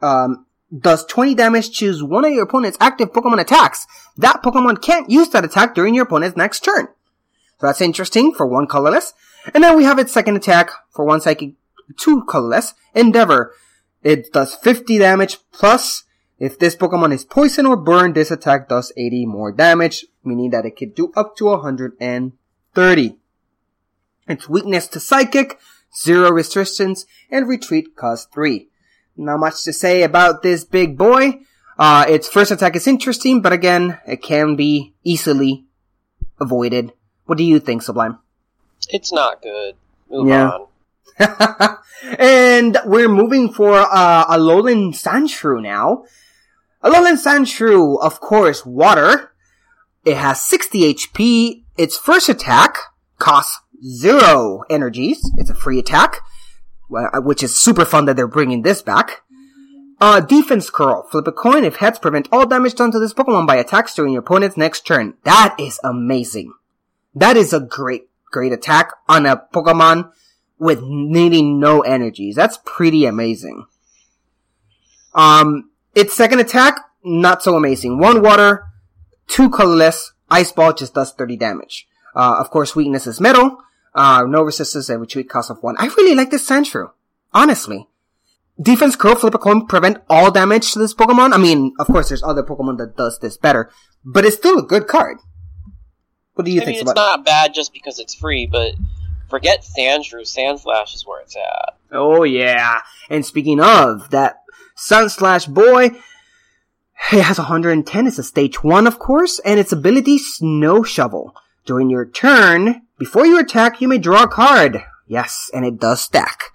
[0.00, 3.86] Um, does 20 damage, choose one of your opponent's active Pokemon attacks.
[4.16, 6.88] That Pokemon can't use that attack during your opponent's next turn.
[7.60, 9.12] So that's interesting for one colorless.
[9.54, 11.54] And then we have its second attack for one psychic,
[11.98, 13.54] two colorless, Endeavor.
[14.02, 16.04] It does 50 damage plus
[16.42, 20.66] if this Pokemon is poison or burned, this attack does 80 more damage, meaning that
[20.66, 23.16] it could do up to 130.
[24.26, 25.60] Its weakness to psychic,
[25.96, 28.68] zero resistance, and retreat cost 3.
[29.16, 31.40] Not much to say about this big boy.
[31.78, 35.64] Uh, its first attack is interesting, but again, it can be easily
[36.40, 36.92] avoided.
[37.26, 38.18] What do you think, Sublime?
[38.88, 39.74] It's not good.
[40.10, 40.50] Move Yeah.
[40.50, 40.66] on.
[42.18, 46.04] and we're moving for uh, a Alolan Sandshrew now.
[46.82, 49.32] Alolan Sandshrew, of course, water.
[50.04, 51.62] It has 60 HP.
[51.76, 52.76] Its first attack
[53.18, 55.20] costs zero energies.
[55.36, 56.20] It's a free attack,
[57.16, 59.22] which is super fun that they're bringing this back.
[60.00, 61.06] Uh, defense curl.
[61.10, 64.12] Flip a coin if heads prevent all damage done to this Pokemon by attacks during
[64.12, 65.14] your opponent's next turn.
[65.24, 66.52] That is amazing.
[67.14, 70.10] That is a great, great attack on a Pokemon
[70.58, 72.34] with needing no energies.
[72.34, 73.66] That's pretty amazing.
[75.14, 77.98] Um, its second attack, not so amazing.
[77.98, 78.64] One water,
[79.28, 81.86] two colorless, ice ball just does 30 damage.
[82.14, 83.58] Uh, of course, weakness is metal,
[83.94, 85.76] uh, no resistance and retreat cost of one.
[85.78, 86.90] I really like this Sandshrew.
[87.32, 87.88] Honestly.
[88.60, 91.32] Defense curl, flip a coin, prevent all damage to this Pokemon.
[91.32, 93.70] I mean, of course, there's other Pokemon that does this better,
[94.04, 95.18] but it's still a good card.
[96.34, 98.74] What do you I think mean, it's about not bad just because it's free, but
[99.28, 100.22] forget Sandshrew.
[100.22, 101.76] Sandslash is where it's at.
[101.90, 102.80] Oh yeah.
[103.08, 104.42] And speaking of that
[104.76, 105.90] Sandslash boy,
[107.12, 108.06] it has 110.
[108.06, 111.34] It's a stage one, of course, and its ability Snow Shovel.
[111.64, 114.84] During your turn, before you attack, you may draw a card.
[115.08, 116.52] Yes, and it does stack.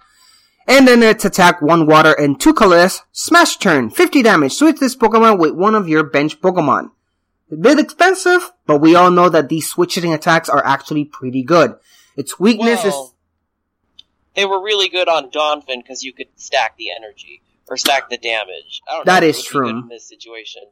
[0.66, 4.54] And then its attack, one water and two colorless, smash turn, 50 damage.
[4.54, 6.90] Switch this Pokemon with one of your bench Pokemon.
[7.52, 11.74] A bit expensive, but we all know that these switching attacks are actually pretty good.
[12.16, 12.94] Its weakness is
[14.34, 18.16] they were really good on Donphan because you could stack the energy or stack the
[18.16, 18.80] damage.
[18.90, 19.78] I don't That know is it would be true.
[19.82, 20.62] in this situation,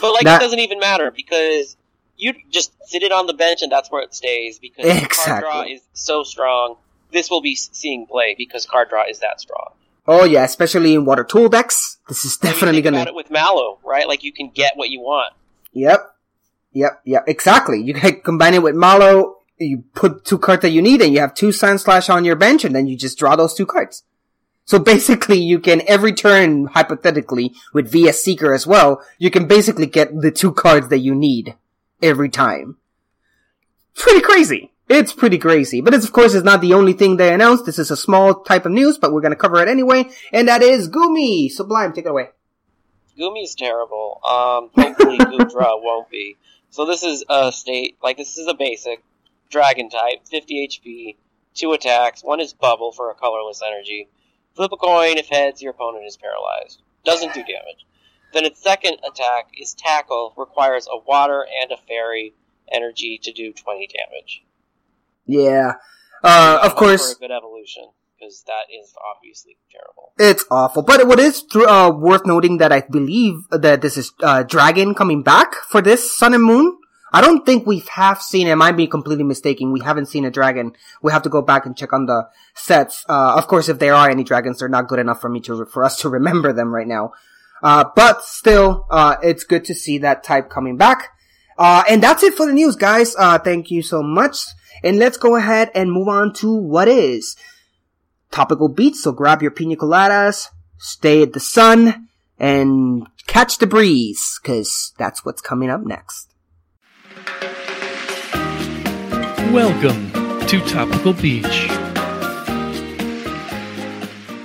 [0.00, 1.76] but like That- it doesn't even matter because
[2.20, 5.62] you just sit it on the bench and that's where it stays because card draw
[5.62, 6.76] is so strong.
[7.12, 9.72] This will be seeing play because card draw is that strong.
[10.06, 11.98] Oh yeah, especially in water tool decks.
[12.08, 12.98] This is definitely gonna.
[12.98, 14.06] about it with Mallow, right?
[14.06, 15.34] Like you can get what you want.
[15.72, 16.14] Yep,
[16.72, 17.24] yep, yep.
[17.26, 17.80] Exactly.
[17.80, 19.36] You can combine it with Mallow.
[19.58, 22.64] You put two cards that you need, and you have two Sandslash on your bench,
[22.64, 24.04] and then you just draw those two cards.
[24.64, 29.86] So basically, you can every turn, hypothetically, with VS Seeker as well, you can basically
[29.86, 31.56] get the two cards that you need
[32.02, 32.76] every time.
[33.94, 34.72] Pretty crazy.
[34.88, 35.80] It's pretty crazy.
[35.80, 37.64] But it's, of course, it's not the only thing they announced.
[37.64, 40.10] This is a small type of news, but we're gonna cover it anyway.
[40.32, 41.50] And that is Goomy!
[41.50, 42.30] Sublime, take it away.
[43.18, 44.20] Goomy's terrible.
[44.24, 46.36] Um, hopefully Goodra won't be.
[46.70, 49.02] So this is a state, like this is a basic
[49.50, 51.16] dragon type, 50 HP,
[51.54, 54.08] two attacks, one is bubble for a colorless energy.
[54.54, 56.82] Flip a coin if heads, your opponent is paralyzed.
[57.04, 57.86] Doesn't do damage.
[58.32, 62.34] Then its second attack is tackle, requires a water and a fairy
[62.72, 64.44] energy to do 20 damage.
[65.26, 65.74] Yeah.
[66.22, 67.84] Uh, of course, For a good evolution,
[68.18, 70.12] because that is obviously terrible.
[70.18, 74.12] It's awful, but what is thr- uh, worth noting that I believe that this is
[74.22, 76.76] uh, Dragon coming back for this Sun and Moon.
[77.12, 78.46] I don't think we have half seen.
[78.46, 79.72] It might be completely mistaken.
[79.72, 80.72] We haven't seen a dragon.
[81.02, 83.04] We have to go back and check on the sets.
[83.08, 85.64] Uh, of course, if there are any dragons, they're not good enough for me to
[85.66, 87.12] for us to remember them right now.
[87.62, 91.08] Uh, but still, uh, it's good to see that type coming back.
[91.58, 93.14] Uh, and that's it for the news, guys.
[93.18, 94.46] Uh, thank you so much.
[94.82, 97.36] And let's go ahead and move on to what is
[98.30, 99.02] topical beats.
[99.02, 105.24] So grab your pina coladas, stay at the sun, and catch the breeze, cause that's
[105.24, 106.28] what's coming up next.
[109.52, 110.10] Welcome
[110.46, 111.79] to Topical Beach.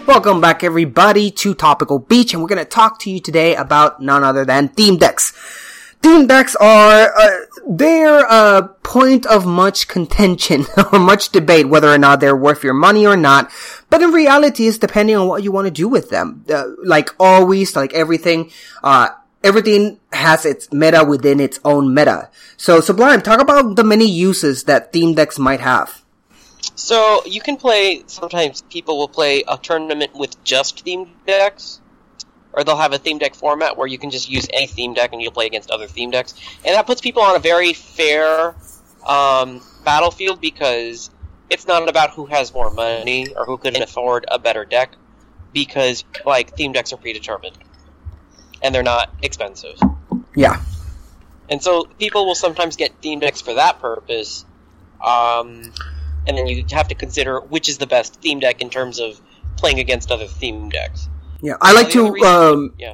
[0.07, 4.03] Welcome back, everybody, to Topical Beach, and we're going to talk to you today about
[4.03, 5.31] none other than theme decks.
[6.03, 7.37] Theme decks are uh,
[7.67, 12.75] they're a point of much contention or much debate whether or not they're worth your
[12.75, 13.49] money or not.
[13.89, 16.45] But in reality, it's depending on what you want to do with them.
[16.47, 18.51] Uh, like always, like everything,
[18.83, 19.09] uh,
[19.43, 22.29] everything has its meta within its own meta.
[22.57, 26.04] So Sublime, talk about the many uses that theme decks might have.
[26.75, 28.03] So you can play.
[28.07, 31.79] Sometimes people will play a tournament with just themed decks,
[32.53, 35.13] or they'll have a theme deck format where you can just use any theme deck
[35.13, 36.33] and you'll play against other theme decks,
[36.65, 38.55] and that puts people on a very fair
[39.05, 41.11] um, battlefield because
[41.49, 44.95] it's not about who has more money or who can afford a better deck,
[45.53, 47.57] because like theme decks are predetermined
[48.61, 49.77] and they're not expensive.
[50.35, 50.61] Yeah.
[51.49, 54.43] And so people will sometimes get theme decks for that purpose.
[55.05, 55.71] Um,
[56.27, 59.19] and then you have to consider which is the best theme deck in terms of
[59.57, 61.09] playing against other theme decks.
[61.41, 62.93] Yeah, I like to um, yeah.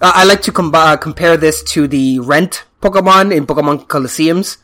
[0.00, 4.58] uh, I like to com- uh, compare this to the rent Pokemon in Pokemon Colosseums,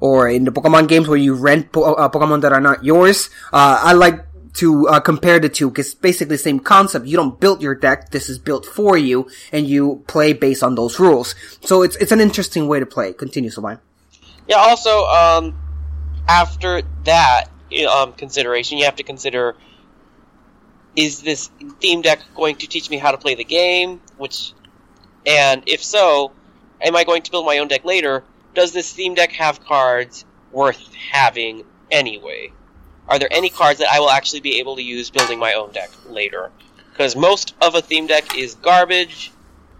[0.00, 3.30] or in the Pokemon games where you rent po- uh, Pokemon that are not yours.
[3.52, 7.06] Uh, I like to uh, compare the two because basically the same concept.
[7.06, 10.74] You don't build your deck; this is built for you, and you play based on
[10.74, 11.34] those rules.
[11.62, 13.12] So it's it's an interesting way to play.
[13.12, 13.80] Continue, Sublime.
[14.46, 14.56] Yeah.
[14.56, 15.56] Also, um,
[16.28, 17.46] after that
[17.90, 19.56] um, consideration, you have to consider:
[20.94, 24.00] is this theme deck going to teach me how to play the game?
[24.18, 24.52] Which,
[25.26, 26.32] and if so,
[26.80, 28.22] am I going to build my own deck later?
[28.54, 32.52] Does this theme deck have cards worth having anyway?
[33.08, 35.72] Are there any cards that I will actually be able to use building my own
[35.72, 36.50] deck later?
[36.90, 39.32] Because most of a theme deck is garbage.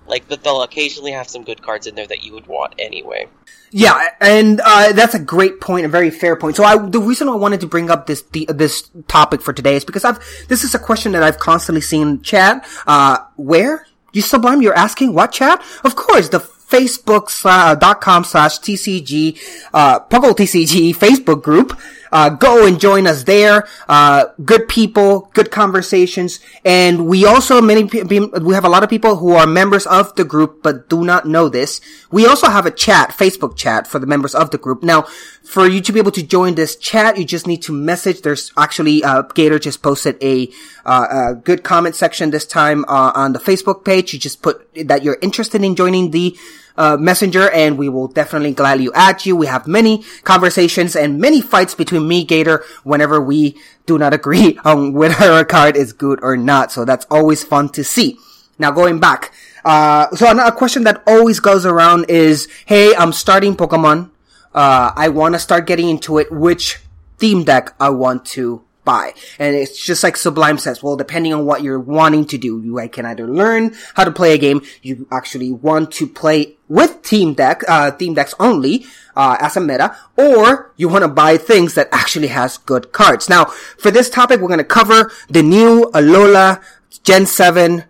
[0.08, 3.28] Like, but they'll occasionally have some good cards in there that you would want anyway.
[3.70, 6.56] Yeah, and uh, that's a great point, a very fair point.
[6.56, 9.76] So, I, the reason I wanted to bring up this the, this topic for today
[9.76, 10.18] is because I've
[10.48, 12.66] this is a question that I've constantly seen chat.
[12.86, 14.62] Uh, where you sublime?
[14.62, 15.62] You're asking what chat?
[15.84, 19.38] Of course, the Facebook uh, slash TCG
[19.72, 21.78] uh, Puckle TCG Facebook group.
[22.12, 23.66] Uh, go and join us there.
[23.88, 29.16] Uh, good people, good conversations, and we also many we have a lot of people
[29.16, 31.80] who are members of the group but do not know this.
[32.10, 34.82] We also have a chat, Facebook chat for the members of the group.
[34.82, 35.06] Now,
[35.48, 38.22] for you to be able to join this chat, you just need to message.
[38.22, 40.50] There's actually uh, Gator just posted a,
[40.84, 44.12] uh, a good comment section this time uh, on the Facebook page.
[44.12, 46.36] You just put that you're interested in joining the
[46.78, 49.36] uh, messenger and we will definitely gladly add you.
[49.36, 54.58] We have many conversations and many fights between me, Gator, whenever we do not agree
[54.64, 56.72] on whether a card is good or not.
[56.72, 58.16] So that's always fun to see.
[58.58, 63.56] Now going back, uh, so another question that always goes around is, hey, I'm starting
[63.56, 64.10] Pokemon.
[64.54, 66.32] Uh, I want to start getting into it.
[66.32, 66.78] Which
[67.18, 69.12] theme deck I want to buy.
[69.38, 72.74] And it's just like Sublime says, well, depending on what you're wanting to do, you
[72.88, 77.34] can either learn how to play a game, you actually want to play with team
[77.34, 81.74] deck, uh, theme decks only, uh, as a meta, or you want to buy things
[81.74, 83.28] that actually has good cards.
[83.28, 83.44] Now,
[83.76, 86.62] for this topic, we're going to cover the new Alola
[87.04, 87.84] Gen 7,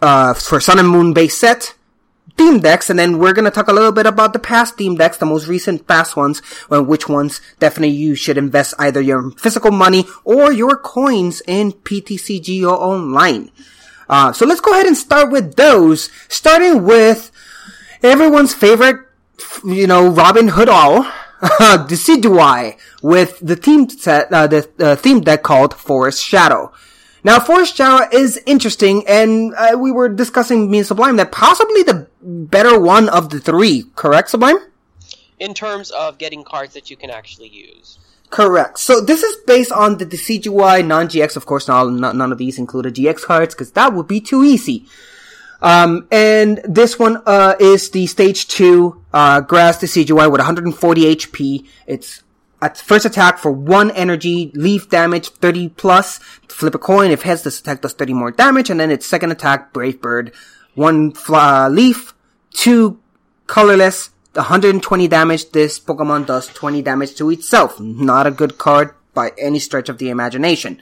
[0.00, 1.74] uh, for Sun and Moon base set,
[2.40, 5.18] theme decks, and then we're gonna talk a little bit about the past theme decks,
[5.18, 9.70] the most recent past ones, and which ones definitely you should invest either your physical
[9.70, 13.50] money or your coins in PTCGO Online.
[14.08, 17.30] Uh, so let's go ahead and start with those, starting with
[18.02, 18.96] everyone's favorite,
[19.62, 21.04] you know, Robin Hood all,
[21.90, 26.72] Decidueye, with the theme set, uh, the uh, theme deck called Forest Shadow.
[27.22, 31.82] Now, Forest Shadow is interesting, and uh, we were discussing me and Sublime that possibly
[31.82, 33.84] the better one of the three.
[33.94, 34.58] Correct, Sublime?
[35.38, 37.98] In terms of getting cards that you can actually use.
[38.30, 38.78] Correct.
[38.78, 41.36] So this is based on the Decidueye non-GX.
[41.36, 44.20] Of course, not, not, none of these include a GX cards because that would be
[44.20, 44.86] too easy.
[45.60, 51.66] Um, and this one, uh, is the stage two, uh, grass Decidueye with 140 HP.
[51.86, 52.22] It's
[52.62, 56.18] at first attack for one energy, leaf damage 30 plus,
[56.48, 59.32] flip a coin, if heads, this attack does 30 more damage, and then its second
[59.32, 60.32] attack, Brave Bird,
[60.74, 62.14] one fla- uh, leaf,
[62.52, 63.00] two
[63.46, 67.80] colorless, 120 damage, this Pokemon does 20 damage to itself.
[67.80, 70.80] Not a good card by any stretch of the imagination.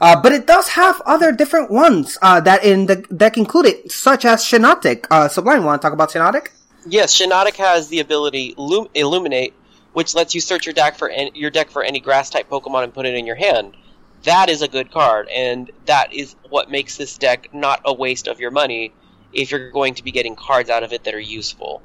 [0.00, 4.24] Uh, but it does have other different ones, uh, that in the deck included, such
[4.24, 5.06] as Shiinotic.
[5.10, 6.48] Uh, Sublime, wanna talk about Shiinotic?
[6.86, 9.54] Yes, Shiinotic has the ability Lum- Illuminate,
[9.98, 12.84] which lets you search your deck for an- your deck for any grass type Pokemon
[12.84, 13.74] and put it in your hand.
[14.22, 18.28] That is a good card, and that is what makes this deck not a waste
[18.28, 18.92] of your money
[19.32, 21.82] if you're going to be getting cards out of it that are useful.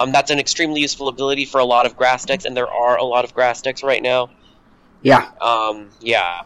[0.00, 2.96] Um, that's an extremely useful ability for a lot of grass decks, and there are
[2.96, 4.30] a lot of grass decks right now.
[5.02, 5.28] Yeah.
[5.40, 6.42] Um, yeah.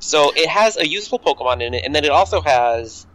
[0.00, 3.06] So it has a useful Pokemon in it, and then it also has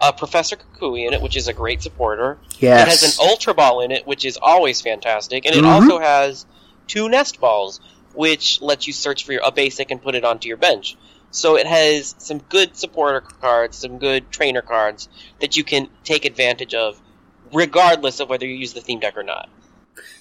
[0.00, 2.38] a Professor Kukui in it, which is a great supporter.
[2.60, 2.86] Yes.
[2.86, 5.82] It has an Ultra Ball in it, which is always fantastic, and it Mhm.
[5.82, 6.46] also has
[6.88, 7.80] two Nest Balls,
[8.14, 10.96] which lets you search for your, a basic and put it onto your bench.
[11.30, 15.08] So it has some good supporter cards, some good trainer cards
[15.40, 17.00] that you can take advantage of,
[17.52, 19.48] regardless of whether you use the theme deck or not.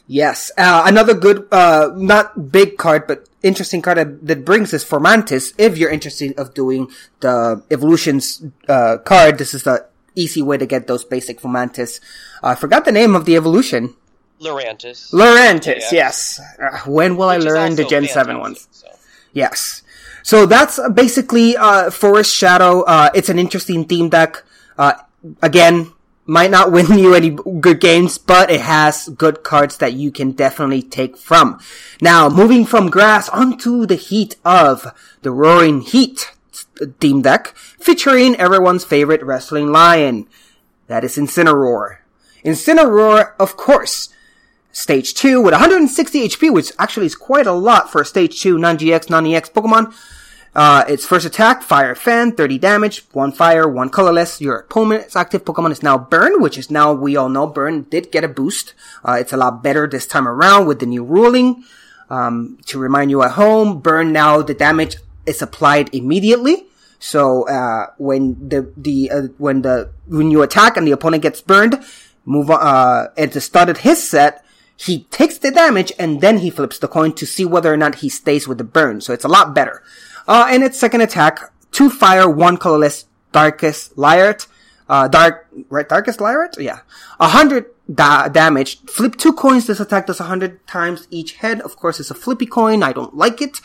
[0.06, 0.52] Yes.
[0.58, 5.54] Uh, another good, uh, not big card, but interesting card that, that brings is Fomantis.
[5.58, 6.90] If you're interested of doing
[7.20, 12.00] the evolutions, uh, card, this is the easy way to get those basic Fomantis.
[12.42, 13.96] I forgot the name of the evolution.
[14.42, 15.12] Lurantis.
[15.14, 16.06] Lurantis, Yeah.
[16.08, 16.40] yes.
[16.62, 18.68] Uh, when will I which is learn the Gen 7 fantastic, ones?
[18.72, 18.88] so.
[19.34, 19.82] Yes.
[20.24, 22.82] So that's basically uh, Forest Shadow.
[22.82, 24.44] Uh, it's an interesting theme deck.
[24.78, 24.94] Uh,
[25.42, 25.92] again,
[26.26, 30.32] might not win you any good games, but it has good cards that you can
[30.34, 31.60] definitely take from.
[32.02, 36.32] Now, moving from grass onto the heat of the Roaring Heat
[37.00, 40.28] theme deck, featuring everyone's favorite wrestling lion.
[40.88, 41.98] That is Incineroar.
[42.46, 44.10] Incineroar, of course,
[44.78, 48.60] Stage 2 with 160 HP, which actually is quite a lot for a Stage 2
[48.60, 49.92] non-GX, non-EX Pokemon.
[50.54, 54.40] Uh, its first attack, Fire Fang, 30 damage, 1 fire, 1 colorless.
[54.40, 58.12] Your opponent's active Pokemon is now Burn, which is now, we all know, Burn did
[58.12, 58.76] get a boost.
[59.04, 61.64] Uh, it's a lot better this time around with the new ruling.
[62.12, 66.68] Um, to remind you at home, Burn now, the damage is applied immediately.
[67.00, 71.42] So, uh, when the, the, uh, when the, when you attack and the opponent gets
[71.42, 71.84] burned,
[72.26, 74.44] move on, uh, at the start of his set,
[74.78, 77.96] he takes the damage and then he flips the coin to see whether or not
[77.96, 79.02] he stays with the burn.
[79.02, 79.84] So it's a lot better.
[80.28, 81.40] Uh, and its second attack,
[81.72, 84.46] two fire, one colorless, darkest Lariat,
[84.88, 86.56] uh, dark, right, darkest Lariat?
[86.60, 86.80] Yeah.
[87.20, 88.80] A hundred da- damage.
[88.86, 89.66] Flip two coins.
[89.68, 91.60] This attack does a hundred times each head.
[91.62, 92.84] Of course, it's a flippy coin.
[92.84, 93.60] I don't like it.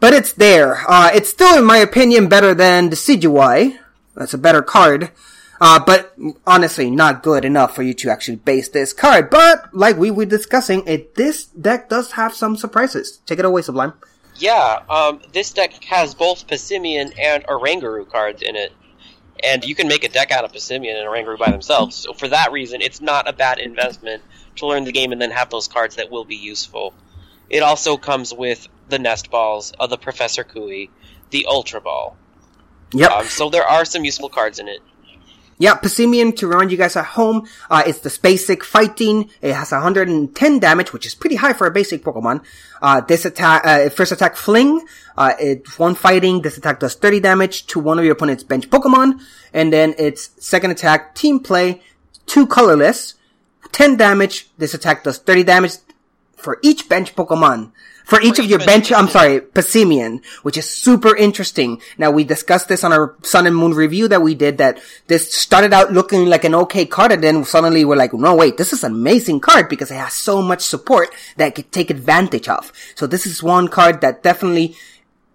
[0.00, 0.90] But it's there.
[0.90, 3.78] Uh, it's still, in my opinion, better than Decidueye.
[4.16, 5.10] That's a better card.
[5.60, 6.14] Uh, but
[6.46, 9.28] honestly, not good enough for you to actually base this card.
[9.28, 13.18] But, like we were discussing, it, this deck does have some surprises.
[13.26, 13.92] Take it away, Sublime.
[14.36, 18.72] Yeah, um, this deck has both Passimian and Oranguru cards in it.
[19.42, 21.96] And you can make a deck out of Passimian and Oranguru by themselves.
[21.96, 24.22] So for that reason, it's not a bad investment
[24.56, 26.94] to learn the game and then have those cards that will be useful.
[27.50, 30.90] It also comes with the Nest Balls, of the Professor Kui,
[31.30, 32.16] the Ultra Ball.
[32.92, 33.10] Yep.
[33.10, 34.80] Um, so there are some useful cards in it.
[35.60, 39.28] Yeah, Passimian, to remind you guys at home, uh, it's the basic fighting.
[39.42, 42.42] It has 110 damage, which is pretty high for a basic Pokemon.
[42.80, 44.80] Uh, this attack, uh, first attack Fling,
[45.18, 46.40] uh, it's one fighting.
[46.40, 49.20] This attack does 30 damage to one of your opponent's bench Pokemon.
[49.52, 51.82] And then its second attack, Team Play,
[52.24, 53.16] two colorless,
[53.72, 54.48] 10 damage.
[54.56, 55.72] This attack does 30 damage
[56.38, 57.72] for each bench Pokemon.
[58.10, 61.80] For each of each your bench I'm sorry, Passimian, which is super interesting.
[61.96, 65.32] Now we discussed this on our Sun and Moon review that we did that this
[65.32, 68.72] started out looking like an okay card and then suddenly we're like, no wait, this
[68.72, 72.48] is an amazing card because it has so much support that it could take advantage
[72.48, 72.72] of.
[72.96, 74.74] So this is one card that definitely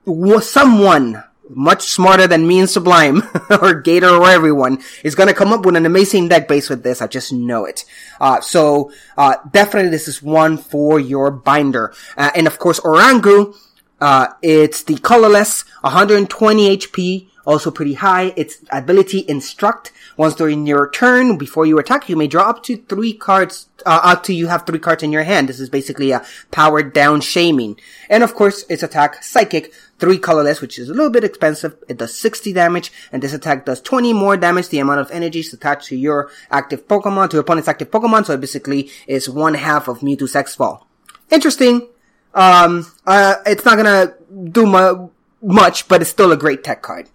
[0.04, 3.24] was someone much smarter than me and Sublime
[3.62, 6.84] or Gator or everyone is going to come up with an amazing deck based with
[6.84, 7.02] this.
[7.02, 7.86] I just know it.
[8.20, 11.94] Uh, so, uh, definitely this is one for your binder.
[12.18, 13.56] Uh, and of course, Orangu,
[14.02, 18.34] uh, it's the colorless, 120 HP, also pretty high.
[18.36, 19.92] Its ability instruct.
[20.18, 24.00] Once during your turn, before you attack, you may draw up to three cards, uh,
[24.04, 25.50] up to you have three cards in your hand.
[25.50, 27.78] This is basically a powered down Shaymin.
[28.10, 31.76] And of course, its attack, psychic, three colorless, which is a little bit expensive.
[31.90, 35.42] It does 60 damage, and this attack does 20 more damage, the amount of energy
[35.42, 39.56] attached to your active Pokemon, to your opponent's active Pokemon, so it basically is one
[39.56, 40.86] half of Mewtwo's X-Ball.
[41.30, 41.88] Interesting.
[42.34, 44.14] Um, uh, it's not gonna
[44.52, 45.10] do mu-
[45.42, 47.10] much, but it's still a great tech card.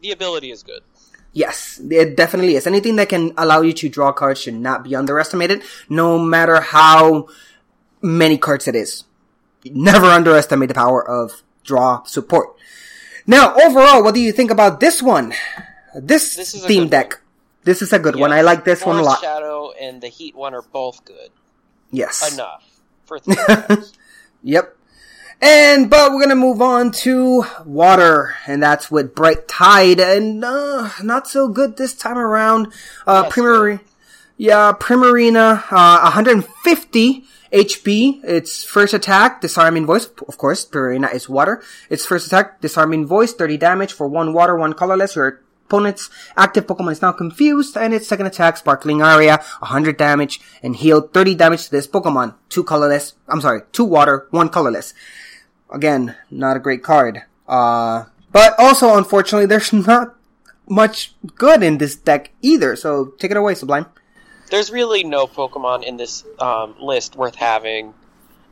[0.00, 0.82] The ability is good.
[1.36, 2.66] Yes, it definitely is.
[2.66, 7.28] Anything that can allow you to draw cards should not be underestimated, no matter how
[8.00, 9.04] many cards it is.
[9.62, 12.56] Never underestimate the power of draw support.
[13.26, 15.34] Now, overall, what do you think about this one?
[15.94, 17.20] This, This is theme deck.
[17.64, 18.32] This is a good one.
[18.32, 19.20] I like this one a lot.
[19.20, 21.28] Shadow and the Heat one are both good.
[21.90, 22.32] Yes.
[22.32, 22.64] Enough.
[23.04, 23.36] For three.
[24.42, 24.75] Yep.
[25.40, 30.90] And, but we're gonna move on to water, and that's with Bright Tide, and, uh,
[31.02, 32.72] not so good this time around.
[33.06, 33.80] Uh, Primary,
[34.38, 38.20] yeah, Primarina, uh, 150 HP.
[38.24, 41.62] Its first attack, Disarming Voice, of course, Primarina is water.
[41.90, 45.16] Its first attack, Disarming Voice, 30 damage for one water, one colorless.
[45.16, 50.40] Your opponent's active Pokemon is now confused, and its second attack, Sparkling Aria, 100 damage,
[50.62, 52.34] and healed 30 damage to this Pokemon.
[52.48, 54.94] Two colorless, I'm sorry, two water, one colorless.
[55.70, 57.22] Again, not a great card.
[57.48, 60.14] Uh, But also, unfortunately, there's not
[60.68, 62.76] much good in this deck either.
[62.76, 63.86] So take it away, Sublime.
[64.50, 67.94] There's really no Pokemon in this um, list worth having.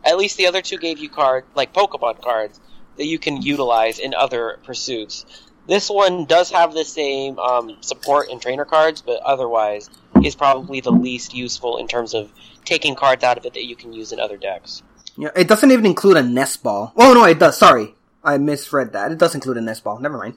[0.05, 2.61] At least the other two gave you card like Pokemon cards
[2.97, 5.25] that you can utilize in other pursuits.
[5.67, 9.89] This one does have the same um, support and trainer cards, but otherwise
[10.23, 12.31] is probably the least useful in terms of
[12.65, 14.83] taking cards out of it that you can use in other decks.
[15.17, 16.93] Yeah, it doesn't even include a nest ball.
[16.97, 17.59] Oh no, it does.
[17.59, 19.13] Sorry, I misread that.
[19.13, 19.99] It does include a nest ball.
[19.99, 20.37] Never mind.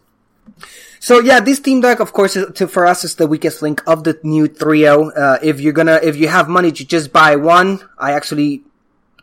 [1.00, 3.82] So yeah, this team deck, of course, is, to, for us is the weakest link
[3.88, 5.12] of the new trio.
[5.12, 8.64] Uh, if you're gonna, if you have money to just buy one, I actually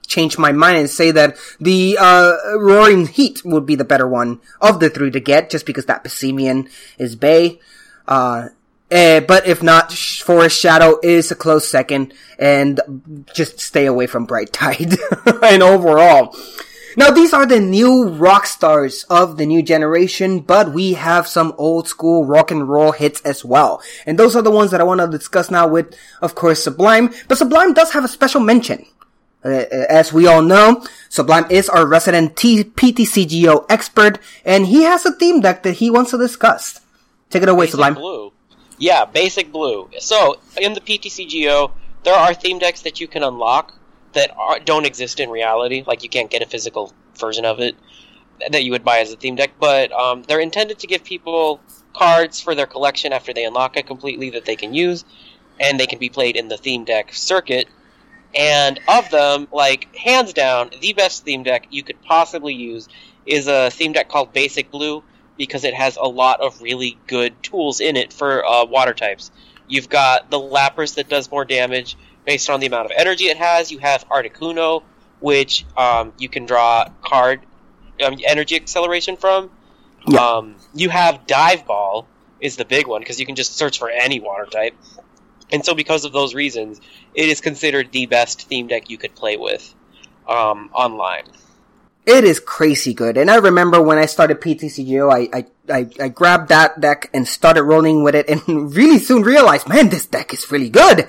[0.07, 4.41] change my mind and say that the uh, Roaring Heat would be the better one
[4.61, 7.61] of the three to get, just because that Passimian is Bay.
[8.07, 8.49] Uh,
[8.95, 14.25] eh, but if not, Forest Shadow is a close second, and just stay away from
[14.25, 14.95] Bright Tide.
[15.43, 16.35] and overall,
[16.97, 21.53] now these are the new rock stars of the new generation, but we have some
[21.59, 23.83] old school rock and roll hits as well.
[24.07, 27.13] And those are the ones that I want to discuss now with, of course, Sublime.
[27.27, 28.87] But Sublime does have a special mention.
[29.45, 35.05] Uh, as we all know, Sublime is our resident T- PTCGO expert, and he has
[35.05, 36.81] a theme deck that he wants to discuss.
[37.29, 37.95] Take it away, Sublime.
[37.95, 38.34] Blue.
[38.85, 39.89] Yeah, basic blue.
[39.99, 41.73] So in the PTCGO,
[42.03, 43.73] there are theme decks that you can unlock
[44.13, 45.83] that are, don't exist in reality.
[45.87, 47.77] Like you can't get a physical version of it
[48.51, 51.63] that you would buy as a theme deck, but um, they're intended to give people
[51.95, 55.07] cards for their collection after they unlock it completely that they can use,
[55.59, 57.67] and they can be played in the theme deck circuit.
[58.35, 62.87] And of them, like hands down, the best theme deck you could possibly use
[63.25, 65.03] is a theme deck called Basic Blue
[65.37, 69.31] because it has a lot of really good tools in it for uh, water types.
[69.67, 73.37] You've got the Lapras that does more damage based on the amount of energy it
[73.37, 73.73] has.
[73.73, 74.83] You have Articuno,
[75.21, 77.41] which um, you can draw card
[78.05, 79.51] um, energy acceleration from.
[80.07, 80.21] Yeah.
[80.21, 82.07] Um, you have Dive Ball
[82.41, 84.75] is the big one because you can just search for any water type.
[85.51, 86.81] And so, because of those reasons,
[87.15, 89.75] it is considered the best theme deck you could play with
[90.29, 91.25] um, online.
[92.07, 93.17] It is crazy good.
[93.17, 97.27] And I remember when I started PTCGO, I, I, I, I grabbed that deck and
[97.27, 98.43] started rolling with it and
[98.77, 101.09] really soon realized, man, this deck is really good.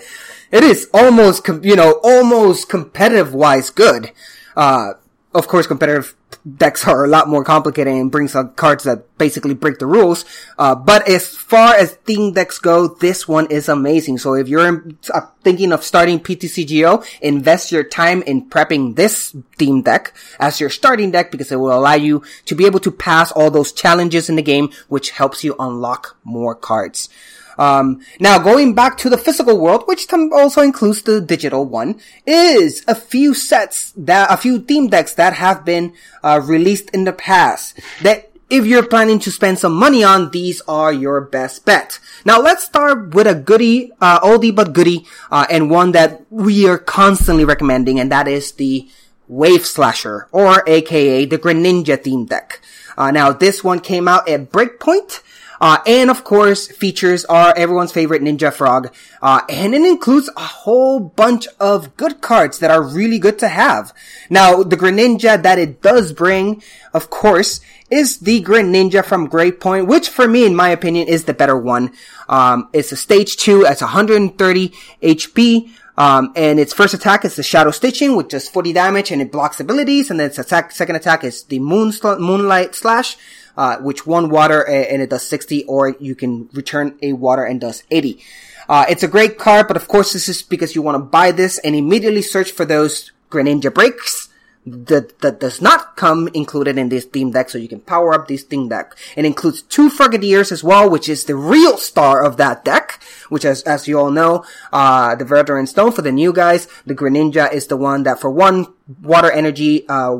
[0.52, 4.12] It is almost, you know, almost competitive wise good.
[4.56, 4.94] Uh,
[5.34, 6.16] of course, competitive
[6.46, 10.26] decks are a lot more complicated and brings some cards that basically break the rules.
[10.58, 14.20] Uh, but as far as theme decks go, this one is amazing.
[14.20, 19.82] So if you're uh, thinking of starting PTCGO, invest your time in prepping this theme
[19.82, 23.32] deck as your starting deck because it will allow you to be able to pass
[23.32, 27.10] all those challenges in the game, which helps you unlock more cards.
[27.58, 32.84] Um, now going back to the physical world, which also includes the digital one, is
[32.88, 35.94] a few sets that, a few theme decks that have been,
[36.24, 40.62] uh, released in the past that if you're planning to spend some money on, these
[40.68, 42.00] are your best bet.
[42.26, 46.68] Now let's start with a goodie, uh, oldie but goodie, uh, and one that we
[46.68, 48.88] are constantly recommending, and that is the
[49.28, 52.62] Wave Slasher, or aka the Greninja theme deck.
[52.98, 55.22] Uh, now this one came out at Breakpoint,
[55.62, 58.94] uh, and of course, features are everyone's favorite Ninja Frog.
[59.22, 63.48] Uh, and it includes a whole bunch of good cards that are really good to
[63.48, 63.94] have.
[64.30, 66.62] Now, the Greninja that it does bring,
[66.94, 71.34] of course, is the Greninja from Breakpoint, which for me, in my opinion, is the
[71.34, 71.92] better one.
[72.28, 74.70] Um, it's a stage two, it's 130
[75.02, 75.70] HP.
[75.98, 79.32] Um, and its first attack is the Shadow Stitching, which does 40 damage and it
[79.32, 80.12] blocks abilities.
[80.12, 83.18] And then its attack, second attack is the Moon Moonlight Slash,
[83.58, 87.62] uh, which one water and it does 60, or you can return a water and
[87.62, 88.20] does 80.
[88.68, 91.32] Uh, it's a great card, but of course this is because you want to buy
[91.32, 94.30] this and immediately search for those Greninja breaks
[94.66, 98.28] that, that does not come included in this theme deck, so you can power up
[98.28, 98.96] this theme deck.
[99.16, 103.00] It includes two Frogadiers as well, which is the real star of that deck,
[103.30, 104.44] which as, as you all know,
[104.74, 108.32] uh, the Veteran Stone for the new guys, the Greninja is the one that for
[108.32, 108.68] one
[109.02, 110.18] water energy, uh,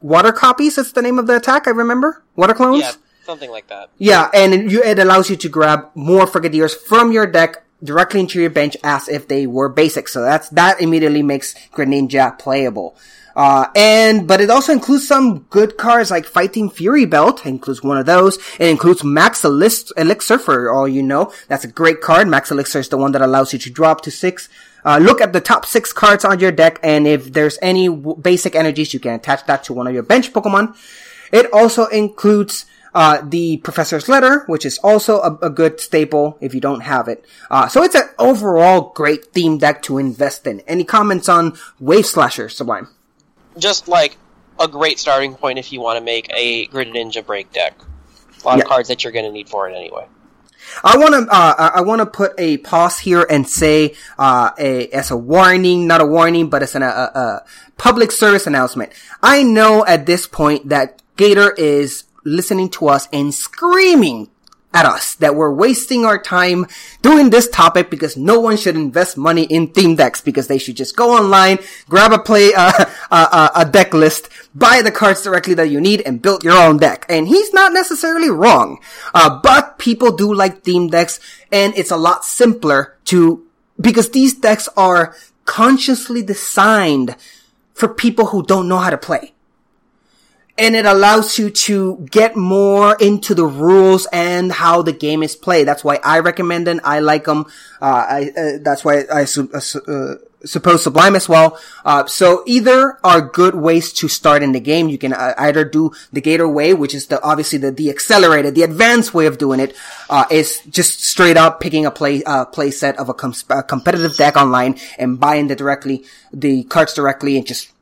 [0.00, 2.22] water copies, that's the name of the attack, I remember?
[2.34, 2.82] Water clones?
[2.82, 2.92] Yeah,
[3.24, 3.90] something like that.
[3.98, 8.20] Yeah, and it, you, it allows you to grab more Frogadiers from your deck directly
[8.20, 10.08] into your bench as if they were basic.
[10.08, 12.96] So that's, that immediately makes Greninja playable.
[13.36, 17.82] Uh, and, but it also includes some good cards like Fighting Fury Belt, it includes
[17.82, 18.38] one of those.
[18.58, 21.30] It includes Max Elixir for all you know.
[21.46, 22.28] That's a great card.
[22.28, 24.48] Max Elixir is the one that allows you to drop to six.
[24.86, 28.14] Uh, look at the top six cards on your deck, and if there's any w-
[28.16, 30.76] basic energies, you can attach that to one of your bench Pokemon.
[31.32, 36.54] It also includes uh, the Professor's Letter, which is also a, a good staple if
[36.54, 37.24] you don't have it.
[37.50, 40.60] Uh, so it's an overall great theme deck to invest in.
[40.68, 42.86] Any comments on Wave Slasher, Sublime?
[43.58, 44.16] Just like
[44.60, 47.74] a great starting point if you want to make a Greninja break deck.
[48.44, 48.62] a lot Yeah.
[48.62, 50.06] of cards that you're going to need for it anyway.
[50.82, 54.88] I want to uh, I want to put a pause here and say uh, a
[54.88, 57.44] as a warning, not a warning, but as an, a, a, a
[57.76, 58.92] public service announcement.
[59.22, 64.30] I know at this point that Gator is listening to us and screaming
[64.72, 66.66] at us that we're wasting our time
[67.00, 70.76] doing this topic because no one should invest money in theme decks because they should
[70.76, 71.58] just go online,
[71.88, 76.02] grab a play, uh, uh, a deck list, buy the cards directly that you need
[76.02, 77.06] and build your own deck.
[77.08, 78.78] And he's not necessarily wrong.
[79.14, 83.46] Uh, but people do like theme decks and it's a lot simpler to,
[83.80, 85.14] because these decks are
[85.46, 87.16] consciously designed
[87.72, 89.32] for people who don't know how to play
[90.58, 95.36] and it allows you to get more into the rules and how the game is
[95.36, 95.68] played.
[95.68, 96.80] That's why I recommend them.
[96.82, 97.46] I like them.
[97.80, 101.58] Uh, I, uh, that's why I uh, uh, suppose Sublime as well.
[101.84, 104.88] Uh, so either are good ways to start in the game.
[104.88, 108.54] You can uh, either do the Gator way, which is the, obviously the, the accelerated,
[108.54, 109.76] the advanced way of doing it,
[110.08, 114.16] uh, is just straight up picking a play, play set of a, com- a competitive
[114.16, 117.72] deck online and buying the directly, the cards directly and just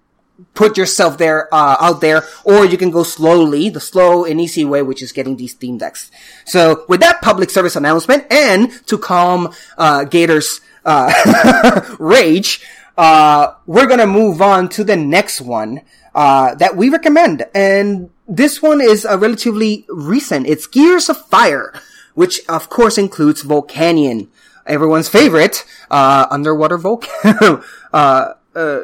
[0.54, 4.64] put yourself there uh, out there, or you can go slowly, the slow and easy
[4.64, 6.10] way, which is getting these theme decks.
[6.44, 12.60] So, with that public service announcement, and to calm uh, Gator's uh, rage,
[12.96, 15.82] uh, we're gonna move on to the next one
[16.14, 20.46] uh, that we recommend, and this one is a relatively recent.
[20.46, 21.72] It's Gears of Fire,
[22.14, 24.28] which of course includes Volcanion,
[24.66, 27.62] everyone's favorite uh, underwater volcano.
[27.92, 28.80] uh, uh,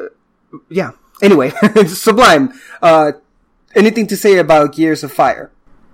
[0.69, 0.91] yeah.
[1.21, 1.49] Anyway,
[1.87, 2.53] Sublime.
[2.81, 3.13] Uh,
[3.75, 5.51] anything to say about Gears of Fire?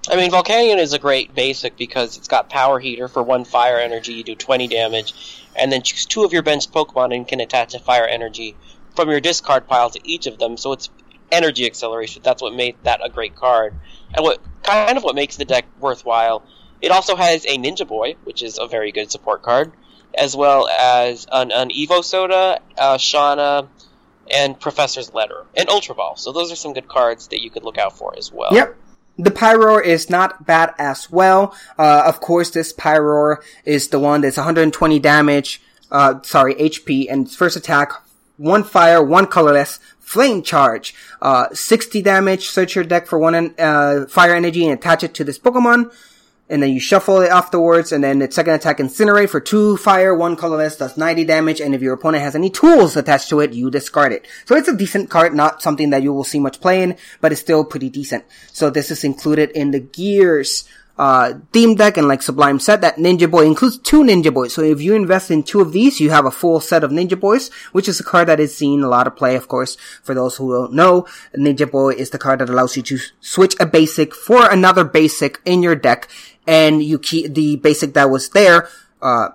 [0.09, 3.77] I mean, Volcanion is a great basic because it's got Power Heater for one fire
[3.77, 7.41] energy, you do 20 damage, and then choose two of your bench Pokemon and can
[7.41, 8.55] attach a fire energy
[8.95, 10.89] from your discard pile to each of them, so it's
[11.29, 12.21] energy acceleration.
[12.23, 13.73] That's what made that a great card.
[14.13, 16.43] And what kind of what makes the deck worthwhile.
[16.81, 19.71] It also has a Ninja Boy, which is a very good support card,
[20.13, 23.67] as well as an, an Evo Soda, uh, Shauna,
[24.31, 26.15] and Professor's Letter, and Ultra Ball.
[26.15, 28.53] So those are some good cards that you could look out for as well.
[28.53, 28.75] Yep.
[29.19, 31.55] The Pyroar is not bad as well.
[31.77, 35.61] Uh, of course, this Pyroar is the one that's 120 damage,
[35.91, 37.91] uh, sorry, HP, and first attack,
[38.37, 44.05] one fire, one colorless, flame charge, uh, 60 damage, search your deck for one, uh,
[44.07, 45.91] fire energy and attach it to this Pokemon.
[46.49, 50.15] And then you shuffle it afterwards, and then its second attack incinerate for two fire,
[50.15, 53.51] one colorless, does 90 damage, and if your opponent has any tools attached to it,
[53.51, 54.25] you discard it.
[54.45, 57.33] So it's a decent card, not something that you will see much play in, but
[57.33, 58.23] it's still pretty decent.
[58.53, 60.63] So this is included in the Gears,
[60.97, 64.53] uh, theme deck, and like Sublime said, that Ninja Boy includes two Ninja Boys.
[64.53, 67.19] So if you invest in two of these, you have a full set of Ninja
[67.19, 69.77] Boys, which is a card that is seen a lot of play, of course.
[70.03, 73.55] For those who don't know, Ninja Boy is the card that allows you to switch
[73.59, 76.07] a basic for another basic in your deck,
[76.47, 78.69] and you keep the basic that was there,
[79.01, 79.29] uh,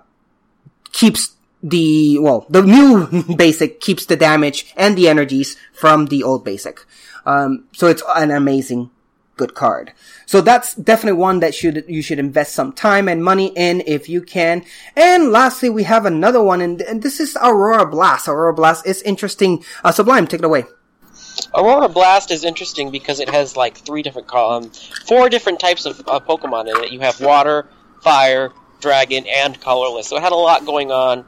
[0.91, 6.43] keeps the, well, the new basic keeps the damage and the energies from the old
[6.43, 6.85] basic.
[7.25, 8.89] Um, so it's an amazing
[9.37, 9.93] good card.
[10.25, 14.09] So that's definitely one that should, you should invest some time and money in if
[14.09, 14.63] you can.
[14.95, 18.27] And lastly, we have another one and, and this is Aurora Blast.
[18.27, 19.63] Aurora Blast is interesting.
[19.83, 20.65] Uh, Sublime, take it away.
[21.53, 24.71] Aurora Blast is interesting because it has like three different column,
[25.05, 26.91] four different types of uh, Pokemon in it.
[26.91, 27.67] You have water,
[28.01, 30.07] fire, dragon, and colorless.
[30.07, 31.25] So it had a lot going on.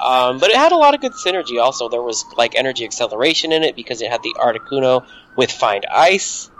[0.00, 1.88] Um, but it had a lot of good synergy also.
[1.88, 5.04] There was like energy acceleration in it because it had the Articuno
[5.36, 6.50] with Find Ice.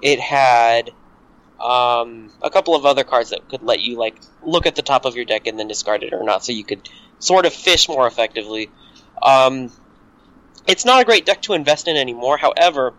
[0.00, 0.90] It had
[1.60, 5.04] um, a couple of other cards that could let you like look at the top
[5.04, 6.88] of your deck and then discard it or not, so you could
[7.18, 8.70] sort of fish more effectively.
[9.20, 9.70] Um,
[10.70, 12.36] it's not a great deck to invest in anymore.
[12.36, 12.94] However,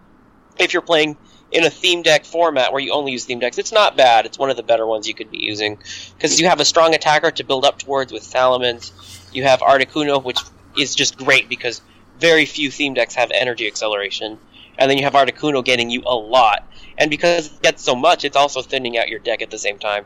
[0.59, 1.15] if you're playing
[1.51, 4.26] in a theme deck format where you only use theme decks, it's not bad.
[4.26, 5.80] It's one of the better ones you could be using
[6.15, 8.91] because you have a strong attacker to build up towards with Salamence.
[9.34, 10.39] You have Articuno, which
[10.78, 11.82] is just great because
[12.19, 14.38] very few theme decks have energy acceleration,
[14.78, 16.67] and then you have Articuno getting you a lot.
[16.97, 19.80] And because it gets so much, it's also thinning out your deck at the same
[19.80, 20.05] time.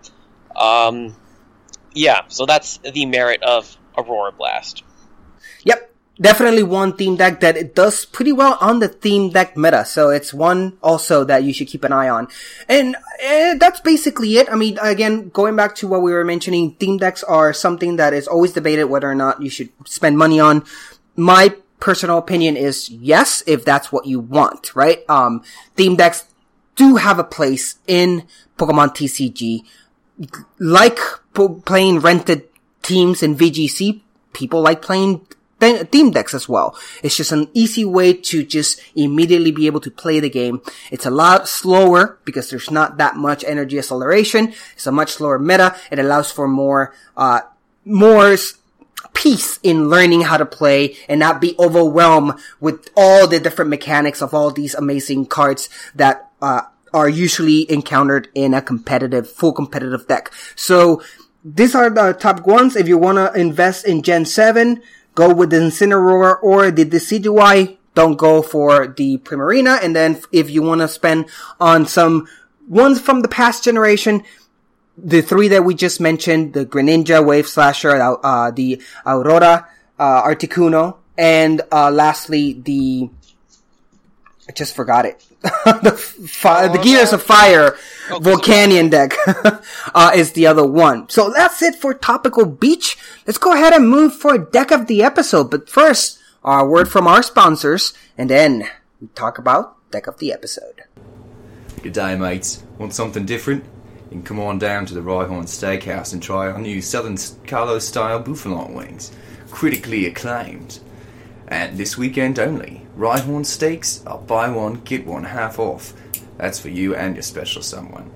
[0.55, 1.15] Um,
[1.93, 4.83] yeah, so that's the merit of Aurora Blast.
[5.63, 5.94] Yep.
[6.19, 9.83] Definitely one theme deck that it does pretty well on the theme deck meta.
[9.83, 12.29] So it's one also that you should keep an eye on.
[12.69, 14.49] And eh, that's basically it.
[14.49, 18.13] I mean, again, going back to what we were mentioning, theme decks are something that
[18.13, 20.63] is always debated whether or not you should spend money on.
[21.17, 25.03] My personal opinion is yes, if that's what you want, right?
[25.09, 25.43] Um,
[25.75, 26.25] theme decks
[26.75, 28.23] do have a place in
[28.57, 29.65] Pokemon TCG.
[30.59, 30.99] Like
[31.33, 32.47] po- playing rented
[32.81, 34.01] teams in VGC,
[34.33, 35.25] people like playing
[35.59, 36.77] th- theme decks as well.
[37.03, 40.61] It's just an easy way to just immediately be able to play the game.
[40.91, 44.53] It's a lot slower because there's not that much energy acceleration.
[44.75, 45.75] It's a much slower meta.
[45.91, 47.41] It allows for more, uh,
[47.83, 48.35] more
[49.13, 54.21] peace in learning how to play and not be overwhelmed with all the different mechanics
[54.21, 56.61] of all these amazing cards that, uh,
[56.93, 60.31] are usually encountered in a competitive, full competitive deck.
[60.55, 61.01] So,
[61.43, 62.75] these are the top ones.
[62.75, 64.81] If you want to invest in Gen 7,
[65.15, 67.77] go with the Incineroar or the Decidueye.
[67.95, 69.79] Don't go for the Primarina.
[69.81, 72.27] And then if you want to spend on some
[72.67, 74.23] ones from the past generation,
[74.97, 80.97] the three that we just mentioned, the Greninja, Wave Slasher, uh, the Aurora, uh, Articuno,
[81.17, 83.09] and, uh, lastly, the,
[84.47, 85.25] I just forgot it.
[85.83, 87.77] the, fi- the Gears of Fire
[88.07, 89.13] Volcanion deck
[89.93, 91.07] uh, is the other one.
[91.09, 92.97] So that's it for Topical Beach.
[93.27, 95.51] Let's go ahead and move for deck of the episode.
[95.51, 98.67] But first, a word from our sponsors, and then
[98.99, 100.83] we talk about deck of the episode.
[101.81, 102.63] Good day, mates.
[102.79, 103.63] Want something different?
[104.05, 107.81] You can come on down to the Rhyhorn Steakhouse and try our new Southern Kalos
[107.81, 109.11] style buffalo wings,
[109.51, 110.79] critically acclaimed.
[111.47, 115.93] And this weekend only, Rhyhorn Steaks are buy one, get one half off.
[116.37, 118.11] That's for you and your special someone.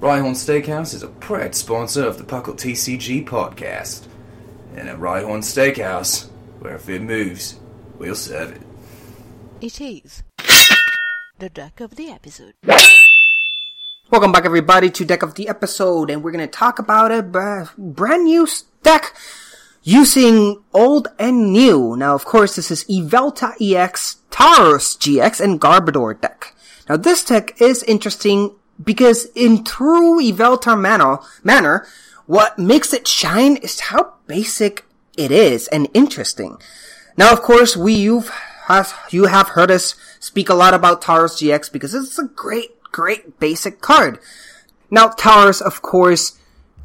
[0.00, 4.06] Rhyhorn Steakhouse is a proud sponsor of the Puckle TCG podcast.
[4.76, 6.28] And at Rhyhorn Steakhouse,
[6.60, 7.58] where if it moves,
[7.98, 8.62] we'll serve it.
[9.60, 10.22] It is
[11.38, 12.54] the deck of the episode.
[14.10, 17.22] Welcome back, everybody, to deck of the episode, and we're going to talk about a
[17.76, 19.14] brand new s- deck
[19.88, 21.96] using old and new.
[21.96, 26.54] Now, of course, this is Yveltal EX, Tauros GX, and Garbodor deck.
[26.90, 31.86] Now, this deck is interesting because in true Yveltal manner, manner,
[32.26, 34.84] what makes it shine is how basic
[35.16, 36.58] it is and interesting.
[37.16, 38.30] Now, of course, we you've
[38.66, 42.78] has, you have heard us speak a lot about Tauros GX because it's a great,
[42.92, 44.18] great basic card.
[44.90, 46.37] Now, Tauros, of course,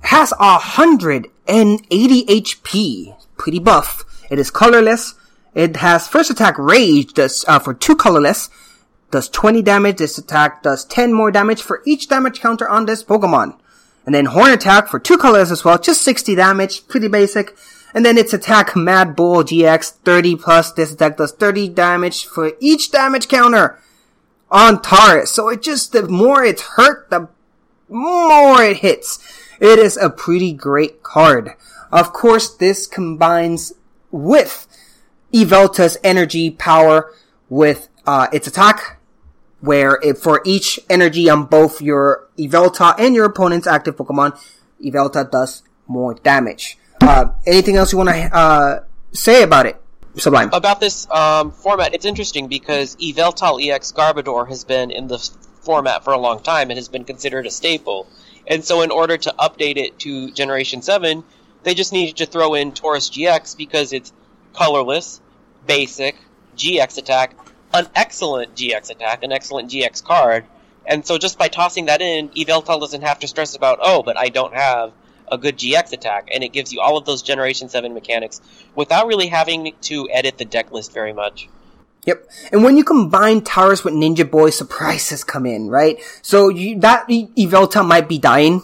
[0.04, 4.06] has a hundred and eighty HP, pretty buff.
[4.30, 5.16] It is colorless.
[5.54, 8.50] It has first attack rage does uh, for two colorless,
[9.12, 9.98] does 20 damage.
[9.98, 13.58] This attack does 10 more damage for each damage counter on this Pokemon.
[14.06, 17.56] And then horn attack for two colors as well, just 60 damage, pretty basic.
[17.94, 20.72] And then its attack Mad Bull GX 30 plus.
[20.72, 23.80] This attack does 30 damage for each damage counter
[24.50, 25.28] on Tauros.
[25.28, 27.30] So it just, the more it's hurt, the
[27.88, 29.20] more it hits.
[29.64, 31.54] It is a pretty great card.
[31.90, 33.72] Of course, this combines
[34.12, 34.68] with
[35.34, 37.14] Yveltal's energy power
[37.48, 39.00] with uh, its attack,
[39.62, 44.38] where it, for each energy on both your Yveltal and your opponent's active Pokemon,
[44.84, 46.78] Yveltal does more damage.
[47.00, 48.84] Uh, anything else you want to uh,
[49.14, 49.82] say about it,
[50.18, 50.50] Sublime?
[50.52, 55.20] About this um, format, it's interesting because Yveltal EX Garbodor has been in the
[55.62, 58.08] format for a long time and has been considered a staple.
[58.48, 61.24] And so, in order to update it to Generation 7,
[61.64, 64.12] they just needed to throw in Tauros GX because it's
[64.54, 65.22] colorless,
[65.66, 66.18] basic,
[66.58, 67.36] GX attack,
[67.74, 70.46] an excellent GX attack, an excellent GX card.
[70.86, 74.18] And so, just by tossing that in, Yveltal doesn't have to stress about, oh, but
[74.18, 74.92] I don't have
[75.32, 76.30] a good GX attack.
[76.34, 78.42] And it gives you all of those Generation 7 mechanics
[78.76, 81.48] without really having to edit the deck list very much.
[82.06, 82.30] Yep.
[82.52, 85.98] And when you combine Tauros with Ninja Boy, surprises come in, right?
[86.22, 88.62] So you, that Yveltal might be dying.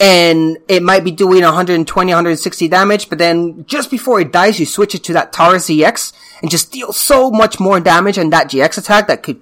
[0.00, 4.66] And it might be doing 120, 160 damage, but then just before it dies, you
[4.66, 6.12] switch it to that Tauros EX
[6.42, 9.40] and just deal so much more damage on that GX attack that could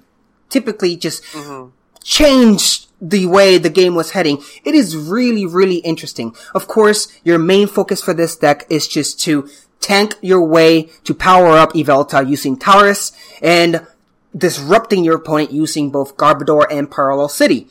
[0.49, 1.71] typically just mm-hmm.
[2.03, 4.41] change the way the game was heading.
[4.63, 6.35] It is really, really interesting.
[6.53, 9.49] Of course, your main focus for this deck is just to
[9.83, 13.11] tank your way to power up Yveltal using Tauros
[13.41, 13.85] and
[14.35, 17.67] disrupting your opponent using both Garbodor and Parallel City.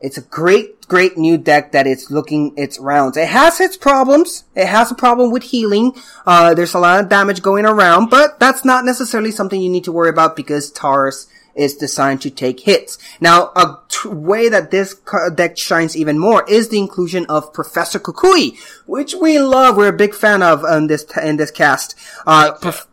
[0.00, 3.16] It's a great, great new deck that it's looking its rounds.
[3.16, 4.44] It has its problems.
[4.54, 5.94] It has a problem with healing.
[6.26, 9.84] Uh, there's a lot of damage going around, but that's not necessarily something you need
[9.84, 12.98] to worry about because Tauros is designed to take hits.
[13.20, 14.94] Now, a t- way that this
[15.34, 19.76] deck shines even more is the inclusion of Professor Kukui, which we love.
[19.76, 21.94] We're a big fan of in this t- in this cast.
[22.26, 22.86] Uh, prof-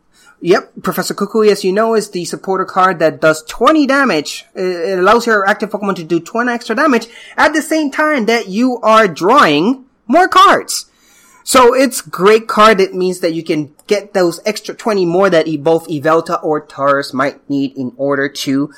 [0.43, 4.45] Yep, Professor Kukui, as you know, is the supporter card that does 20 damage.
[4.55, 7.07] It it allows your active Pokemon to do 20 extra damage
[7.37, 10.87] at the same time that you are drawing more cards.
[11.43, 12.79] So it's great card.
[12.79, 17.13] It means that you can get those extra 20 more that both Yveltal or Tauros
[17.13, 18.73] might need in order to,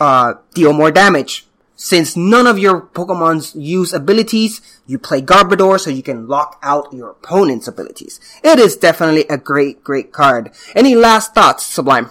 [0.00, 1.46] uh, deal more damage.
[1.76, 6.92] Since none of your Pokemons use abilities, you play Garbodor so you can lock out
[6.92, 8.20] your opponent's abilities.
[8.44, 10.52] It is definitely a great, great card.
[10.76, 12.10] Any last thoughts, Sublime?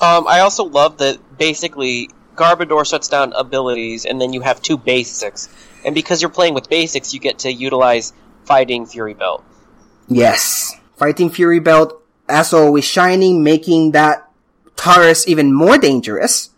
[0.00, 4.76] Um, I also love that basically Garbodor shuts down abilities, and then you have two
[4.76, 5.48] basics.
[5.84, 8.12] And because you're playing with basics, you get to utilize
[8.44, 9.44] Fighting Fury Belt.
[10.08, 10.74] Yes.
[10.96, 14.28] Fighting Fury Belt, as always, shining, making that
[14.76, 16.50] Tauros even more dangerous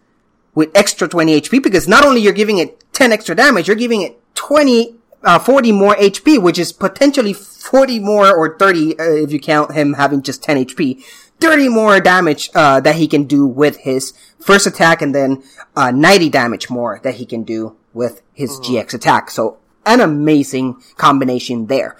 [0.54, 4.02] with extra 20 HP because not only you're giving it 10 extra damage, you're giving
[4.02, 9.32] it 20, uh, 40 more HP, which is potentially 40 more or 30 uh, if
[9.32, 11.02] you count him having just 10 HP.
[11.40, 15.42] 30 more damage, uh, that he can do with his first attack and then,
[15.76, 19.30] uh, 90 damage more that he can do with his GX attack.
[19.30, 21.96] So an amazing combination there.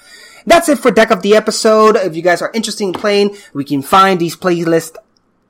[0.47, 1.97] That's it for Deck of the Episode.
[1.97, 4.97] If you guys are interested in playing, we can find these playlists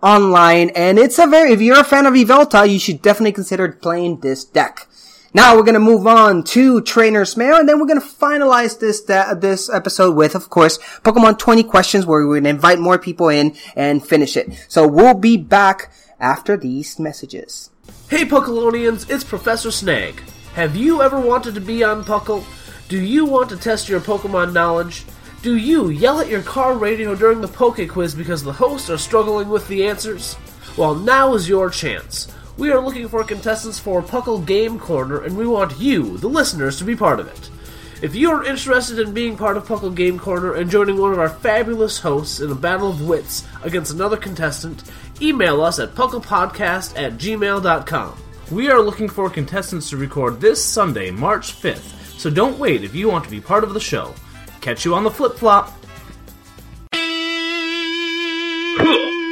[0.03, 3.72] online, and it's a very, if you're a fan of Yveltal, you should definitely consider
[3.72, 4.87] playing this deck.
[5.32, 9.68] Now we're gonna move on to Trainer's Mail, and then we're gonna finalize this, this
[9.68, 14.07] episode with, of course, Pokemon 20 questions, where we're gonna invite more people in and
[14.07, 14.64] finish it.
[14.68, 17.70] So we'll be back after these messages.
[18.09, 20.22] Hey Puckalonians, it's Professor Snag.
[20.55, 22.44] Have you ever wanted to be on Puckle?
[22.88, 25.05] Do you want to test your Pokemon knowledge?
[25.42, 28.96] Do you yell at your car radio during the Poke Quiz because the hosts are
[28.96, 30.36] struggling with the answers?
[30.76, 32.28] Well, now is your chance.
[32.57, 36.78] We are looking for contestants for Puckle Game Corner, and we want you, the listeners,
[36.78, 37.50] to be part of it.
[38.00, 41.18] If you are interested in being part of Puckle Game Corner and joining one of
[41.18, 44.84] our fabulous hosts in a battle of wits against another contestant,
[45.20, 48.24] email us at pucklepodcast at gmail.com.
[48.51, 52.95] We are looking for contestants to record this Sunday, March 5th, so don't wait if
[52.95, 54.14] you want to be part of the show.
[54.61, 55.72] Catch you on the flip flop.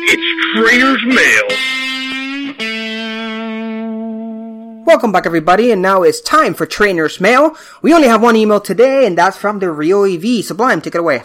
[0.08, 1.48] It's Trainer's Mail.
[4.86, 7.54] Welcome back everybody, and now it's time for Trainer's Mail.
[7.82, 10.42] We only have one email today, and that's from the Real Eevee.
[10.42, 11.22] Sublime, take it away.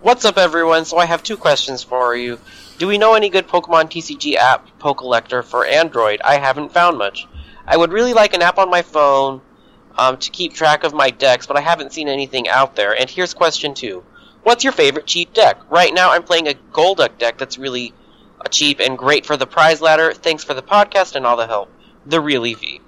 [0.00, 0.86] What's up, everyone?
[0.86, 2.38] So I have two questions for you.
[2.78, 6.20] Do we know any good Pokemon TCG app Pokellector for Android?
[6.22, 7.26] I haven't found much.
[7.66, 9.40] I would really like an app on my phone
[9.96, 12.96] um, to keep track of my decks, but I haven't seen anything out there.
[12.96, 14.04] And here's question two.
[14.44, 15.60] What's your favorite cheap deck?
[15.70, 17.92] Right now I'm playing a Golduck deck that's really
[18.50, 20.12] cheap and great for the prize ladder.
[20.12, 21.70] Thanks for the podcast and all the help.
[22.06, 22.80] The Real Eevee.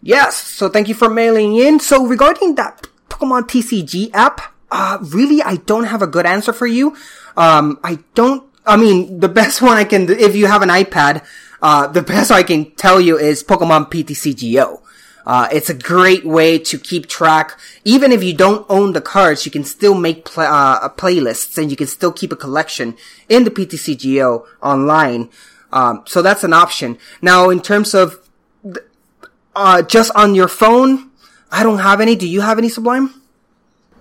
[0.00, 1.80] Yes, so thank you for mailing in.
[1.80, 6.66] So regarding that Pokemon TCG app, uh, really, I don't have a good answer for
[6.66, 6.96] you.
[7.36, 11.24] Um, I don't, I mean, the best one I can, if you have an iPad,
[11.62, 14.82] uh, the best I can tell you is Pokemon PTCGO.
[15.26, 17.58] Uh, it's a great way to keep track.
[17.84, 21.68] Even if you don't own the cards, you can still make pl- uh, playlists and
[21.68, 22.96] you can still keep a collection
[23.28, 25.28] in the PTCGO online.
[25.72, 26.96] Um, so that's an option.
[27.20, 28.20] Now, in terms of
[29.56, 31.10] uh, just on your phone,
[31.50, 32.14] I don't have any.
[32.14, 33.22] Do you have any Sublime?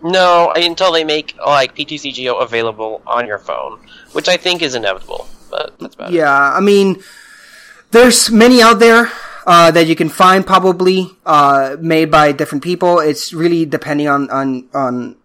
[0.05, 3.79] No, until they make like PTCGO available on your phone,
[4.13, 5.27] which I think is inevitable.
[5.49, 7.01] But that's about yeah, I mean,
[7.89, 9.11] there's many out there
[9.47, 12.99] uh, that you can find, probably uh, made by different people.
[12.99, 15.15] It's really depending on on on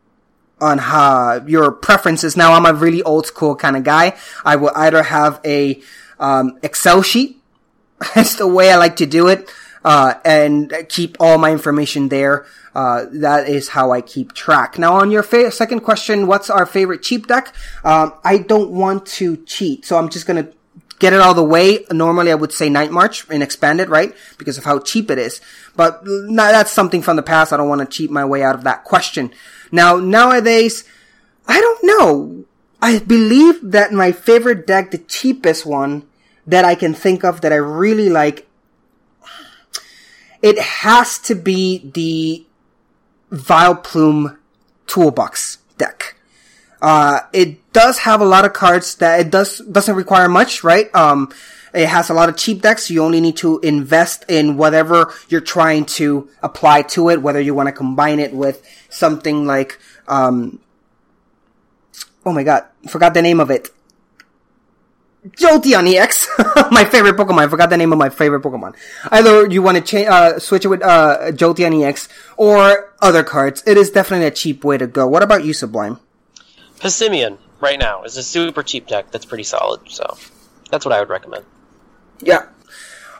[0.62, 2.34] on how your preferences.
[2.34, 4.16] Now, I'm a really old school kind of guy.
[4.46, 5.82] I will either have a
[6.18, 7.36] um, Excel sheet.
[8.14, 9.50] That's the way I like to do it.
[9.82, 12.44] Uh, and keep all my information there.
[12.74, 14.78] Uh, that is how I keep track.
[14.78, 17.54] Now, on your fa- second question, what's our favorite cheap deck?
[17.82, 20.48] Um, I don't want to cheat, so I'm just gonna
[21.00, 21.84] get it all the way.
[21.90, 24.14] Normally, I would say Night March and expand it, right?
[24.38, 25.40] Because of how cheap it is.
[25.74, 27.52] But that's something from the past.
[27.52, 29.32] I don't want to cheat my way out of that question.
[29.72, 30.84] Now, nowadays,
[31.48, 32.44] I don't know.
[32.82, 36.04] I believe that my favorite deck, the cheapest one
[36.46, 38.46] that I can think of that I really like,
[40.42, 42.46] it has to be the
[43.30, 44.36] Vileplume
[44.86, 46.16] Toolbox deck.
[46.82, 50.92] Uh, it does have a lot of cards that it does, doesn't require much, right?
[50.94, 51.32] Um,
[51.74, 52.90] it has a lot of cheap decks.
[52.90, 57.54] You only need to invest in whatever you're trying to apply to it, whether you
[57.54, 59.78] want to combine it with something like,
[60.08, 60.58] um,
[62.24, 63.70] oh my god, forgot the name of it.
[65.28, 66.28] Jolteon EX,
[66.70, 67.44] my favorite Pokemon.
[67.44, 68.74] I forgot the name of my favorite Pokemon.
[69.10, 72.08] Either you want to change, uh, switch it with, uh, Jolteon EX
[72.38, 73.62] or other cards.
[73.66, 75.06] It is definitely a cheap way to go.
[75.06, 76.00] What about you, Sublime?
[76.78, 79.80] Passimian right now is a super cheap deck that's pretty solid.
[79.90, 80.16] So
[80.70, 81.44] that's what I would recommend.
[82.20, 82.46] Yeah.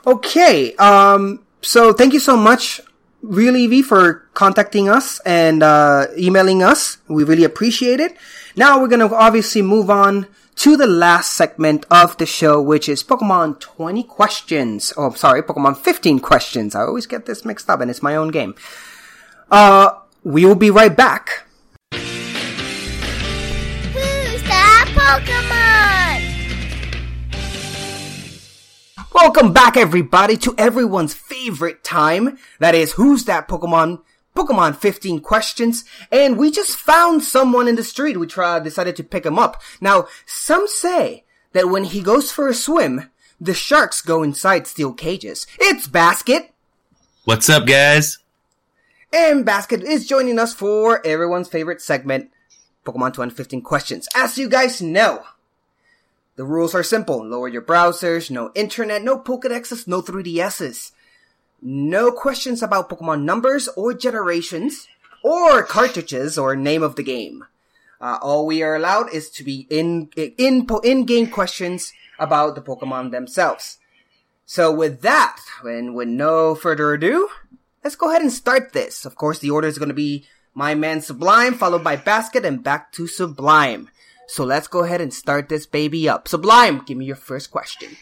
[0.07, 0.74] Okay.
[0.76, 1.44] Um.
[1.61, 2.80] So thank you so much,
[3.20, 6.96] Real Eevee, for contacting us and uh, emailing us.
[7.09, 8.16] We really appreciate it.
[8.57, 10.26] Now we're gonna obviously move on
[10.61, 14.92] to the last segment of the show, which is Pokemon 20 questions.
[14.94, 16.74] Oh, sorry, Pokemon 15 questions.
[16.74, 18.54] I always get this mixed up and it's my own game.
[19.50, 19.92] Uh,
[20.22, 21.46] we will be right back.
[21.92, 22.02] Who's
[24.42, 26.28] that Pokemon?
[29.14, 32.38] Welcome back, everybody, to everyone's favorite time.
[32.58, 34.02] That is, Who's That Pokemon?
[34.41, 35.84] Pokemon 15 questions.
[36.11, 38.18] And we just found someone in the street.
[38.18, 39.61] We tried, decided to pick him up.
[39.80, 43.11] Now, some say that when he goes for a swim,
[43.41, 45.47] the sharks go inside steel cages.
[45.59, 46.53] It's Basket!
[47.24, 48.18] What's up, guys?
[49.12, 52.30] And Basket is joining us for everyone's favorite segment,
[52.86, 54.09] Pokemon 215 questions.
[54.14, 55.24] As you guys know,
[56.36, 57.26] the rules are simple.
[57.26, 60.93] Lower your browsers, no internet, no Pokedexes, no 3DSs.
[61.62, 64.88] No questions about Pokemon numbers or generations,
[65.22, 67.44] or cartridges or name of the game.
[68.00, 73.11] Uh, all we are allowed is to be in, in, in-game questions about the Pokemon
[73.11, 73.78] themselves.
[74.46, 77.28] So with that, and with no further ado,
[77.84, 79.04] let's go ahead and start this.
[79.04, 82.64] Of course, the order is going to be my man Sublime, followed by Basket, and
[82.64, 83.90] back to Sublime.
[84.26, 86.26] So let's go ahead and start this baby up.
[86.26, 87.96] Sublime, give me your first question.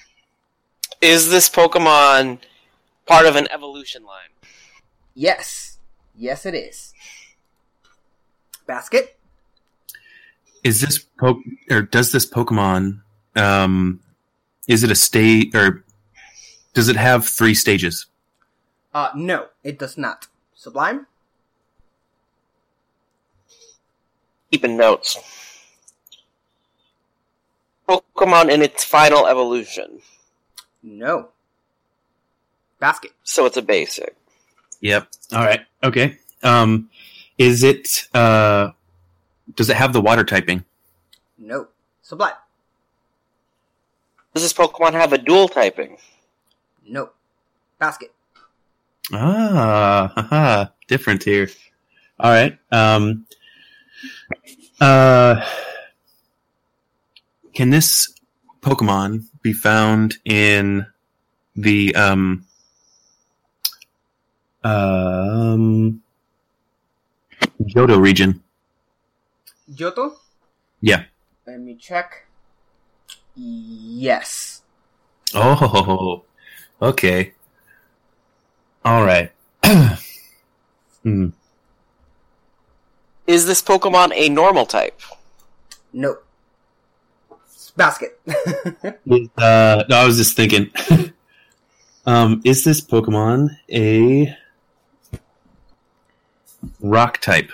[1.00, 2.38] Is this Pokemon
[3.08, 4.28] part of an evolution line?
[5.14, 5.78] Yes.
[6.14, 6.92] Yes, it is.
[8.66, 9.18] Basket?
[10.62, 13.00] Is this po- or does this Pokemon
[13.34, 14.00] um
[14.68, 15.84] is it a state or
[16.74, 18.06] does it have three stages?
[18.92, 20.26] Uh no, it does not.
[20.54, 21.06] Sublime?
[24.50, 25.16] Keeping notes.
[27.88, 30.00] Pokemon in its final evolution.
[30.82, 31.30] No.
[32.78, 33.12] Basket.
[33.24, 34.16] So it's a basic.
[34.80, 35.08] Yep.
[35.32, 35.60] All right.
[35.82, 36.18] Okay.
[36.42, 36.90] Um
[37.36, 38.70] is it uh
[39.54, 40.64] does it have the water typing?
[41.36, 41.68] No.
[42.02, 42.34] Sublime.
[44.34, 45.98] Does this Pokemon have a dual typing?
[46.86, 47.10] No.
[47.78, 48.12] Basket.
[49.12, 51.48] Ah, haha, different here.
[52.20, 52.58] All right.
[52.70, 53.26] Um
[54.80, 55.44] uh
[57.54, 58.14] can this
[58.60, 60.86] Pokemon be found in
[61.56, 62.46] the um
[64.64, 66.02] um
[67.60, 68.42] Johto region?
[69.72, 70.16] Johto?
[70.80, 71.04] Yeah.
[71.46, 72.26] Let me check.
[73.34, 74.62] Yes.
[75.34, 76.24] Oh,
[76.80, 77.32] okay.
[78.84, 79.32] All right.
[81.02, 81.28] hmm.
[83.26, 85.00] Is this Pokemon a normal type?
[85.92, 86.18] No.
[87.76, 88.18] Basket.
[89.38, 90.70] Uh, no, I was just thinking.
[92.06, 94.36] um, is this Pokemon a
[96.80, 97.52] rock type?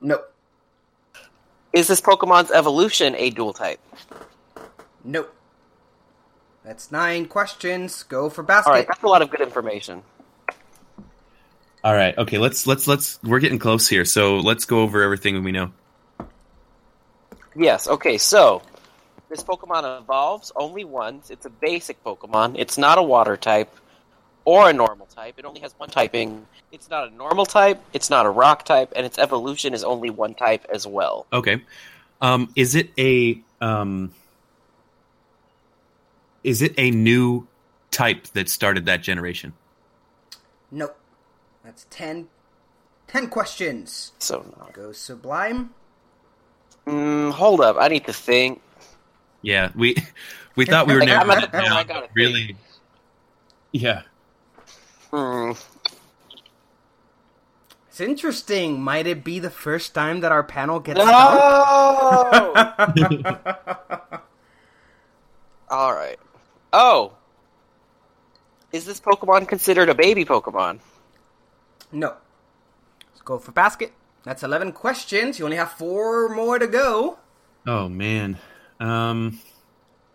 [0.00, 0.32] Nope.
[1.72, 3.80] Is this Pokemon's evolution a dual type?
[5.04, 5.34] Nope.
[6.64, 8.02] That's nine questions.
[8.04, 8.70] Go for basket.
[8.70, 10.02] All right, that's a lot of good information.
[11.82, 12.16] All right.
[12.16, 12.38] Okay.
[12.38, 13.18] Let's let's let's.
[13.24, 15.72] We're getting close here, so let's go over everything we know.
[17.54, 18.62] Yes, okay, so
[19.28, 21.30] this Pokemon evolves only once.
[21.30, 22.54] It's a basic Pokemon.
[22.58, 23.74] It's not a water type
[24.44, 25.34] or a normal type.
[25.38, 26.46] It only has one typing.
[26.70, 30.10] It's not a normal type, it's not a rock type, and its evolution is only
[30.10, 31.26] one type as well.
[31.32, 31.62] Okay.
[32.20, 34.12] Um, is it a um,
[36.44, 37.46] is it a new
[37.90, 39.52] type that started that generation?
[40.70, 40.96] Nope.
[41.64, 42.28] That's ten.
[43.08, 44.12] Ten questions.
[44.18, 44.68] So no.
[44.72, 45.70] Go Sublime.
[46.86, 48.60] Mm, hold up, I need to think.
[49.42, 49.96] Yeah, we
[50.56, 52.12] we thought we were Like, I'm never at the point I gotta think.
[52.14, 52.56] really.
[53.72, 54.02] Yeah.
[55.12, 55.52] Hmm.
[57.88, 58.80] It's interesting.
[58.80, 61.04] Might it be the first time that our panel gets No!
[65.68, 66.18] All right.
[66.72, 67.12] Oh,
[68.72, 70.80] is this Pokemon considered a baby Pokemon?
[71.92, 72.14] no.
[73.10, 73.92] Let's go for basket.
[74.24, 75.38] That's eleven questions.
[75.38, 77.18] You only have four more to go.
[77.66, 78.38] Oh man.
[78.80, 79.38] Um.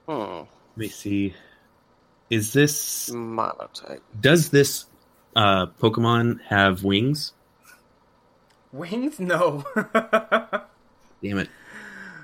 [0.08, 0.42] Hmm.
[0.42, 1.36] Let me see.
[2.32, 4.02] Is this monotype?
[4.20, 4.87] Does this
[5.38, 7.34] uh, Pokemon have wings?
[8.72, 9.20] Wings?
[9.20, 9.64] No.
[11.24, 11.50] Damn it.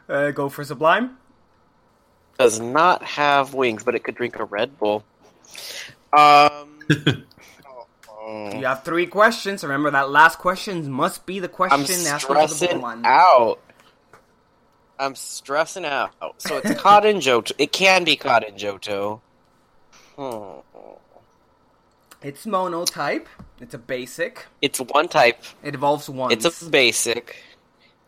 [0.09, 1.17] uh, go for Sublime.
[2.39, 5.03] Does not have wings, but it could drink a Red Bull.
[6.11, 6.79] Um.
[8.25, 9.63] You have three questions.
[9.63, 13.59] Remember that last question must be the question I'm asked for the stressing out.
[14.97, 16.13] I'm stressing out.
[16.37, 17.51] So it's caught in Johto.
[17.57, 19.19] It can be caught in Johto.
[20.15, 20.61] Hmm.
[22.23, 23.27] It's mono type.
[23.59, 24.45] It's a basic.
[24.61, 25.43] It's one type.
[25.61, 26.33] It evolves once.
[26.33, 27.35] It's a basic.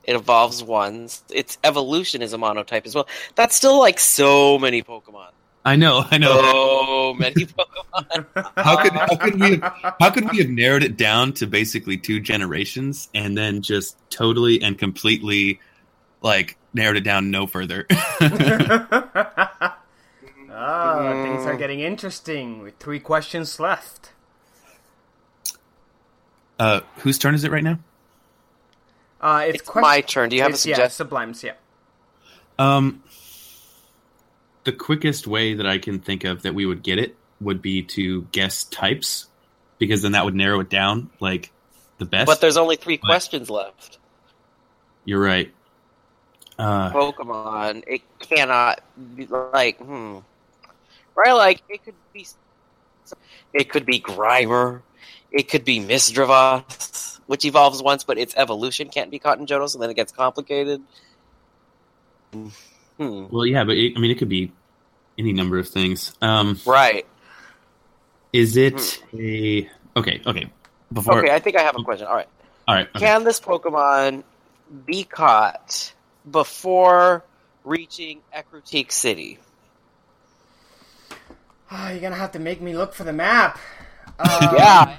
[0.06, 1.24] It evolves once.
[1.30, 3.10] Its evolution is a monotype as well.
[3.36, 5.32] That's still like so many Pokemon.
[5.66, 6.42] I know, I know.
[6.42, 8.54] So many Pokemon.
[8.56, 11.98] How could how could we have, how could we have narrowed it down to basically
[11.98, 15.60] two generations and then just totally and completely
[16.22, 17.86] like narrowed it down no further?
[20.58, 24.12] Oh, things are getting interesting with three questions left.
[26.58, 27.78] uh, whose turn is it right now?
[29.20, 30.30] Uh, it's It's my turn.
[30.30, 31.08] Do you have a it's- Yeah, suggestion?
[31.10, 31.54] Sublimes, yeah.
[32.58, 33.04] Um,
[34.64, 37.82] the quickest way that I can think of that we would get it would be
[37.82, 39.28] to guess types,
[39.78, 41.52] because then that would narrow it down like
[41.98, 42.28] the best.
[42.28, 43.98] but there's only three questions left.
[45.04, 45.52] You're right.
[46.58, 48.82] Uh, Pokemon, it cannot
[49.16, 50.20] be like, hmm.
[51.16, 52.26] Right, like, it could be.
[53.54, 54.82] It could be Grimer.
[55.32, 59.70] It could be Misdreavus, which evolves once, but its evolution can't be caught in Johto,
[59.70, 60.82] so then it gets complicated.
[62.34, 63.26] Hmm.
[63.30, 64.52] well, yeah, but it, I mean, it could be
[65.18, 66.14] any number of things.
[66.22, 67.06] Um, Right.
[68.34, 70.22] is it a okay?
[70.26, 70.52] Okay,
[70.92, 72.08] before Okay, I think I have a question.
[72.08, 72.28] All right.
[72.68, 73.06] all right, okay.
[73.06, 74.24] Can this Pokemon
[74.86, 75.94] be caught
[76.30, 77.24] before
[77.64, 79.40] reaching Ecruteak City?
[81.72, 83.60] Oh, you're gonna have to make me look for the map.
[84.18, 84.98] Um, yeah.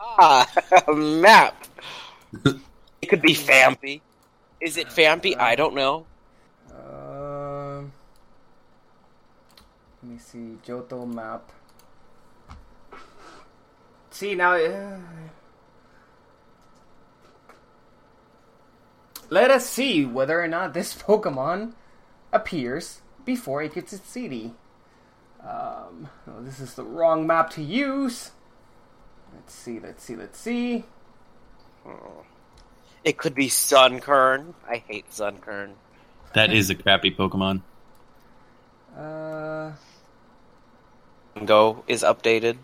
[0.00, 0.46] Ah,
[0.88, 1.66] map.
[3.02, 4.00] it could be Phanpy.
[4.58, 5.36] Is it Phanpy?
[5.38, 6.06] I don't know.
[6.70, 7.92] Um,
[10.02, 11.52] let me see Johto map.
[14.10, 14.54] See now.
[14.54, 14.98] Uh,
[19.28, 21.74] let us see whether or not this Pokemon
[22.32, 24.54] appears before it gets its CD.
[25.42, 28.32] Um, oh, this is the wrong map to use.
[29.34, 29.78] Let's see.
[29.78, 30.16] Let's see.
[30.16, 30.84] Let's see.
[33.04, 34.54] It could be Sunkern.
[34.68, 35.74] I hate Sunkern.
[36.34, 37.62] that is a crappy Pokemon.
[38.96, 39.72] Uh,
[41.44, 42.56] Go is updated.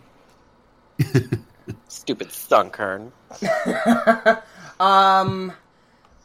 [1.89, 3.13] Stupid Sunkern.
[4.81, 5.53] um,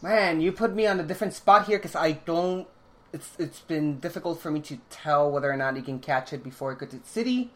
[0.02, 2.68] man, you put me on a different spot here because I don't.
[3.12, 6.44] It's it's been difficult for me to tell whether or not you can catch it
[6.44, 7.52] before it goes to its city.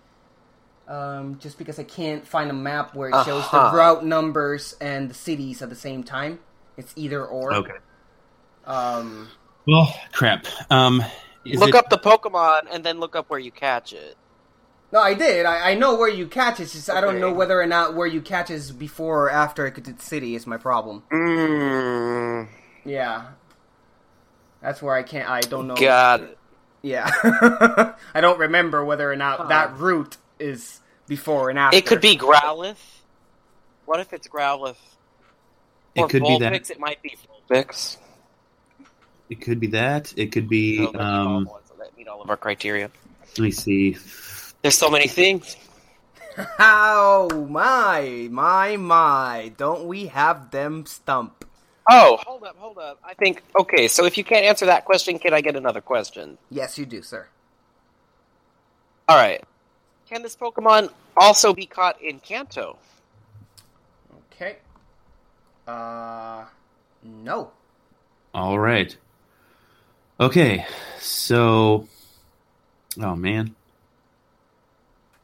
[0.88, 3.72] Um, just because I can't find a map where it shows Uh-huh.
[3.72, 6.39] the route numbers and the cities at the same time.
[6.76, 7.54] It's either or.
[7.54, 7.78] Okay.
[8.66, 9.30] Um,
[9.68, 10.45] Well, crap.
[10.70, 11.01] Um,
[11.45, 14.18] is look it- up the Pokemon and then look up where you catch it.
[14.91, 15.45] no, I did.
[15.45, 16.64] I, I know where you catch it.
[16.64, 19.66] It's just I don't know whether or not where you catch is before or after
[19.66, 21.04] it goes to its city is my problem.
[21.12, 22.47] Mm,
[22.86, 23.28] Yeah.
[24.64, 25.30] That's where I can't.
[25.30, 25.76] I don't know.
[25.76, 26.38] got it.
[26.82, 27.09] Yeah.
[28.14, 31.78] I don't remember whether or not that route is before and after.
[31.78, 32.78] It could be Growlithe.
[33.86, 34.76] What if it's Growlithe?
[35.95, 36.72] It Or could be that.
[36.72, 37.16] It might be
[37.49, 37.97] Vulpix.
[39.30, 40.14] It could be that.
[40.18, 40.80] It could be.
[40.80, 42.89] No, that Um, that meet all of our criteria.
[43.38, 43.97] let me see.
[44.61, 45.57] There's so many things.
[46.57, 49.51] How my my my!
[49.57, 51.42] Don't we have them stump?
[51.89, 52.99] Oh, hold up, hold up.
[53.03, 53.88] I think okay.
[53.88, 56.38] So if you can't answer that question, can I get another question?
[56.49, 57.27] Yes, you do, sir.
[59.09, 59.43] All right.
[60.07, 62.77] Can this Pokemon also be caught in Kanto?
[64.34, 64.57] Okay.
[65.67, 66.45] Uh,
[67.03, 67.51] no.
[68.34, 68.95] All right.
[70.19, 70.65] Okay,
[70.99, 71.88] so.
[73.01, 73.55] Oh man.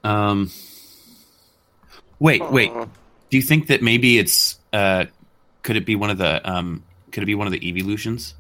[0.04, 0.52] Um.
[2.20, 2.72] Wait, wait.
[3.30, 5.06] Do you think that maybe it's uh,
[5.70, 8.34] could it be one of the um, could it be one of the evolutions?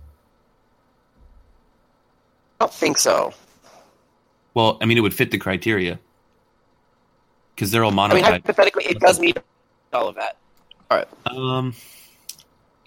[2.59, 3.35] I don't think so.
[4.55, 5.99] Well, I mean, it would fit the criteria
[7.53, 8.31] because they're all I mean, monotype.
[8.31, 9.37] hypothetically, it does meet
[9.93, 10.37] all of that.
[10.89, 11.07] All right.
[11.27, 11.75] Um,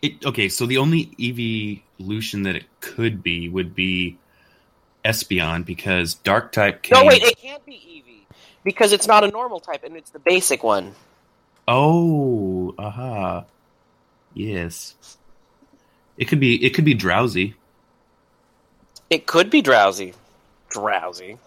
[0.02, 0.48] it okay.
[0.48, 4.18] So the only evolution that it could be would be
[5.04, 6.82] Espeon because Dark type.
[6.82, 6.98] Came...
[6.98, 8.34] No, wait, it can't be Eevee
[8.64, 10.96] because it's not a normal type and it's the basic one.
[11.68, 13.44] Oh, aha.
[14.34, 14.94] Yes.
[16.16, 16.64] It could be.
[16.64, 17.54] It could be Drowzee.
[19.10, 20.14] It could be Drowzee.
[20.74, 21.38] Drowzee.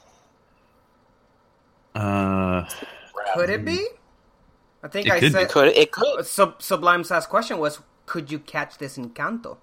[1.93, 2.65] Uh,
[3.33, 3.87] Could it be?
[4.83, 5.39] I think It I could be.
[5.39, 5.49] said.
[5.49, 6.25] Could it could?
[6.25, 9.57] Sub Sublime's last question was, "Could you catch this in Kanto?"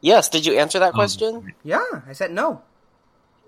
[0.00, 0.28] Yes.
[0.28, 1.54] Did you answer Oh, that question?
[1.62, 2.62] Yeah, I said no.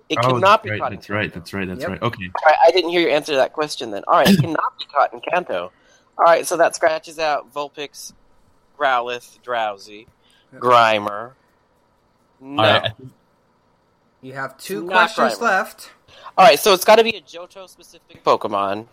[0.08, 0.80] It oh, could not be right.
[0.80, 1.32] caught in That's right.
[1.34, 1.66] That's right.
[1.66, 1.88] That's Yep.
[1.90, 2.02] right.
[2.02, 2.24] Okay.
[2.26, 4.04] All right, I didn't hear you answer that question then.
[4.06, 5.72] All right, it cannot be caught in Kanto.
[6.18, 8.12] All right, so that scratches out Vulpix,
[8.78, 10.06] Growlithe, Drowzee,
[10.54, 11.32] Grimer.
[12.40, 12.62] No.
[12.62, 12.82] All right.
[12.84, 13.12] I think-
[14.20, 15.40] You have two Not questions Grimer.
[15.42, 15.90] left.
[16.36, 18.86] All right, so it's got to be a Johto specific Pokemon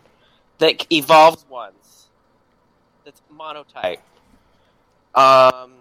[0.59, 2.07] that evolves once.
[3.05, 4.01] That's monotype.
[5.15, 5.73] Um,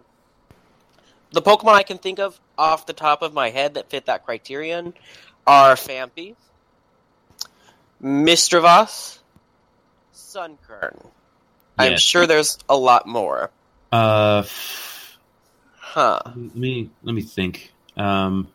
[1.32, 4.24] the Pokemon I can think of off the top of my head that fit that
[4.24, 4.94] criterion
[5.47, 6.35] are Phanpy,
[8.02, 9.18] Misdreavus,
[10.14, 11.06] Sunkern.
[11.78, 12.01] I'm Yes.
[12.02, 13.51] sure there's a lot more.
[13.93, 14.45] Uh,
[15.81, 16.21] Huh.
[16.25, 17.73] let me let me think.
[17.97, 18.49] Um,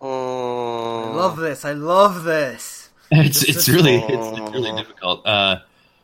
[0.00, 1.64] I love this.
[1.64, 2.90] I love this.
[3.10, 5.26] it's This it's is- really it's, it's really difficult.
[5.26, 5.56] Uh,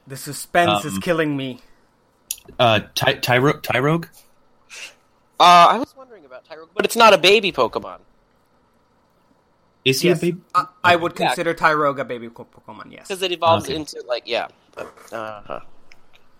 [0.08, 1.60] The suspense is Um, killing me.
[2.58, 4.06] uh, Ty- Tyro- Tyrogue.
[5.38, 7.98] Uh, I was wondering about Tyrogue, but it's not a baby Pokemon.
[9.84, 10.40] Is he Yes, a baby?
[10.54, 11.26] I, I would Yeah.
[11.28, 12.90] consider Tyrogue a baby Pokemon.
[12.90, 13.06] Yes.
[13.08, 13.76] Because it evolves Okay.
[13.76, 14.48] into, like, yeah.
[14.76, 15.60] Uh-huh.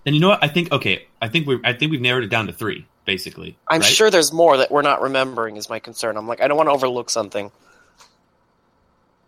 [0.04, 0.42] Then you know what?
[0.42, 1.06] I think okay.
[1.20, 3.56] I think we I think we've narrowed it down to three, basically.
[3.68, 3.86] I'm right?
[3.90, 6.16] sure there's more that we're not remembering, is my concern.
[6.16, 7.50] I'm like, I don't want to overlook something.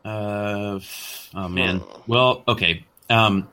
[0.04, 0.80] Uh,
[1.34, 1.82] oh man.
[2.06, 2.84] Well, okay.
[3.10, 3.48] Um,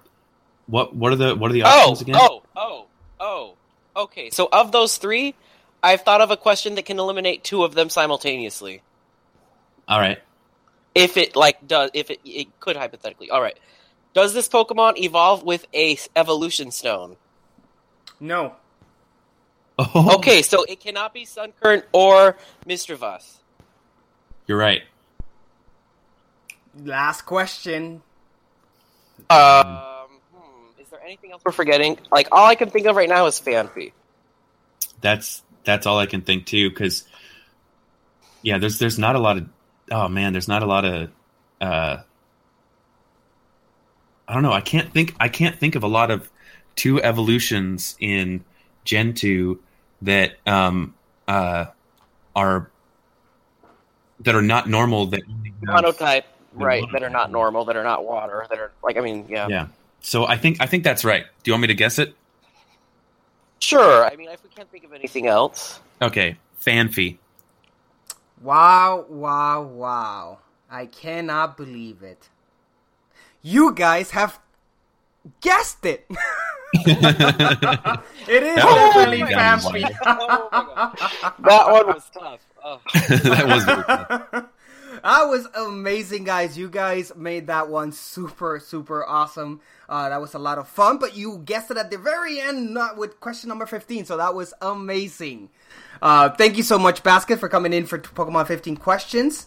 [0.67, 2.15] what what are the what are the Oh, options again?
[2.17, 2.85] oh, oh,
[3.19, 3.57] oh.
[3.95, 5.33] Okay, so of those three,
[5.81, 8.83] I've thought of a question that can eliminate two of them simultaneously.
[9.87, 10.19] All right.
[10.93, 13.29] If it like does, if it it could hypothetically.
[13.29, 13.57] All right.
[14.17, 17.17] Does this Pokemon evolve with a evolution stone?
[18.19, 18.55] No.
[19.77, 22.35] Oh, Okay, so it cannot be Sunkern or
[22.67, 23.35] Misdreavus.
[24.47, 24.81] you're right.
[26.83, 28.01] Last question.
[29.29, 29.67] Um,
[30.33, 31.99] hmm, is there anything else we're forgetting?
[32.11, 33.91] Like all I can think of right now is Phanpy.
[34.99, 36.71] That's that's all I can think too.
[36.71, 37.03] Because
[38.41, 39.47] yeah, there's there's not a lot of
[39.91, 41.11] oh man, there's not a lot of
[41.61, 41.97] uh,
[44.27, 44.51] I don't know.
[44.51, 45.15] I can't think.
[45.19, 46.29] I can't think of a lot of
[46.75, 48.43] two evolutions in
[48.83, 49.61] Gen two
[50.01, 50.93] that um
[51.27, 51.65] uh
[52.35, 52.69] are
[54.21, 55.07] that are not normal.
[55.07, 55.21] That
[55.63, 56.23] Monotype,
[56.53, 56.81] right?
[56.81, 56.91] monotype.
[56.91, 57.65] That are not normal.
[57.65, 58.45] That are not water.
[58.49, 59.47] That are like I mean, yeah.
[59.47, 59.67] yeah.
[60.01, 61.25] So I think I think that's right.
[61.43, 62.15] Do you want me to guess it?
[63.59, 64.05] Sure.
[64.05, 65.79] I mean, if we can't think of anything else.
[66.01, 67.17] Okay, Phanpy.
[68.41, 70.39] Wow, wow, wow.
[70.69, 72.29] I cannot believe it.
[73.41, 74.39] You guys have
[75.41, 76.05] guessed it.
[76.73, 79.81] it is That was definitely pretty damn Phanpy.
[81.39, 82.39] That one was tough.
[82.63, 82.81] Oh.
[82.93, 84.45] that was very tough.
[85.03, 86.57] That was amazing, guys.
[86.57, 89.61] You guys made that one super, super awesome.
[89.87, 92.73] Uh, that was a lot of fun, but you guessed it at the very end,
[92.73, 95.49] not with question number 15, so that was amazing.
[96.01, 99.45] Uh, thank you so much, Basket, for coming in for Pokemon 15 questions.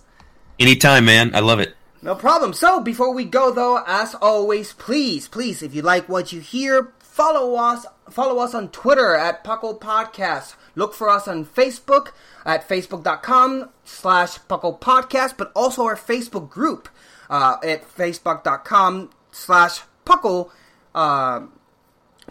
[0.60, 1.34] Anytime, man.
[1.34, 1.74] I love it.
[2.02, 2.54] No problem.
[2.54, 6.92] So, before we go, though, as always, please, please, if you like what you hear,
[6.98, 7.84] follow us.
[8.08, 10.54] Follow us on Twitter at Puckle Podcast.
[10.74, 12.08] Look for us on Facebook
[12.46, 16.88] at facebook.com slash Puckle Podcast, but also our Facebook group
[17.28, 20.50] uh, at facebook.com slash Puckle
[20.94, 21.40] uh,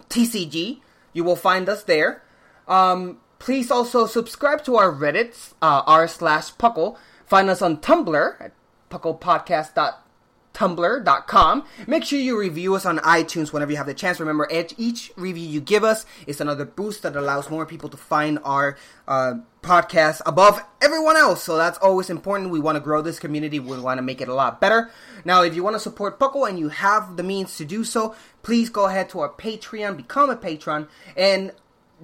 [0.08, 0.80] TCG.
[1.12, 2.22] You will find us there.
[2.66, 6.96] Um, please also subscribe to our Reddit, uh, r slash Puckle.
[7.26, 8.52] Find us on Tumblr at
[8.90, 11.64] pucklepodcast.tumblr.com.
[11.86, 14.20] Make sure you review us on iTunes whenever you have the chance.
[14.20, 18.38] Remember, each, review you give us is another boost that allows more people to find
[18.44, 18.76] our
[19.08, 21.42] uh, podcast above everyone else.
[21.42, 22.50] So that's always important.
[22.50, 23.58] We want to grow this community.
[23.60, 24.90] We want to make it a lot better.
[25.24, 28.14] Now, if you want to support Puckle and you have the means to do so,
[28.42, 31.52] please go ahead to our Patreon, become a patron, and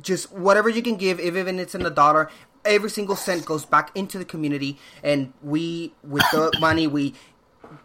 [0.00, 2.30] just whatever you can give, even if even it's in a dollar,
[2.66, 7.14] every single cent goes back into the community, and we, with the money, we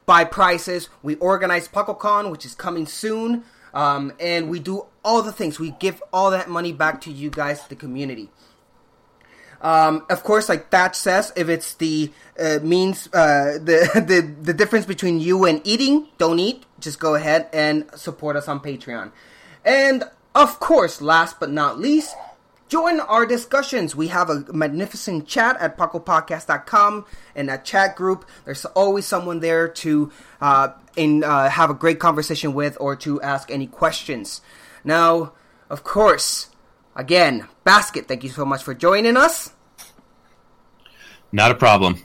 [0.06, 3.44] buy prices, we organize PuckleCon, which is coming soon,
[3.74, 5.60] um, and we do all the things.
[5.60, 8.30] We give all that money back to you guys, the community.
[9.62, 14.54] Um, of course, like Thatch says, if it's the uh, means uh, the, the the
[14.54, 16.66] difference between you and eating, don't eat.
[16.80, 19.12] Just go ahead and support us on Patreon.
[19.64, 20.04] And
[20.34, 22.16] of course, last but not least,
[22.72, 23.98] join our discussions.
[23.98, 28.26] We have a magnificent chat at pucklepodcast.com and that chat group.
[28.46, 33.22] There's always someone there to uh, in uh, have a great conversation with or to
[33.22, 34.40] ask any questions.
[34.86, 35.34] Now,
[35.70, 36.50] of course,
[36.96, 39.52] again, Basket, thank you so much for joining us.
[41.30, 42.02] Not a problem.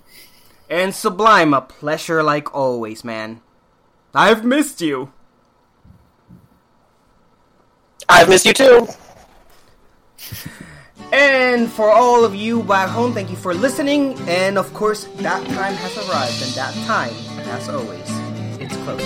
[0.68, 3.40] And Sublime, a pleasure like always, man.
[4.12, 5.12] I've missed you.
[8.08, 8.88] I've missed you too.
[11.12, 14.18] And for all of you back home, thank you for listening.
[14.28, 17.14] And of course, that time has arrived, and that time,
[17.48, 18.10] as always,
[18.60, 19.05] it's closing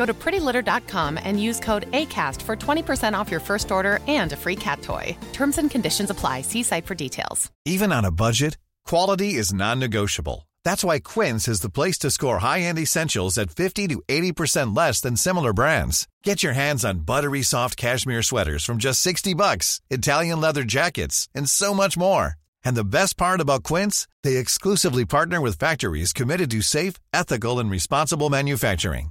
[0.00, 4.36] Go to prettylitter.com and use code ACAST for 20% off your first order and a
[4.36, 5.14] free cat toy.
[5.34, 6.40] Terms and conditions apply.
[6.40, 7.50] See site for details.
[7.66, 8.56] Even on a budget,
[8.86, 10.48] quality is non-negotiable.
[10.64, 15.02] That's why Quince is the place to score high-end essentials at 50 to 80% less
[15.02, 16.08] than similar brands.
[16.24, 21.28] Get your hands on buttery soft cashmere sweaters from just 60 bucks, Italian leather jackets,
[21.34, 22.36] and so much more.
[22.64, 27.58] And the best part about Quince, they exclusively partner with factories committed to safe, ethical,
[27.58, 29.10] and responsible manufacturing.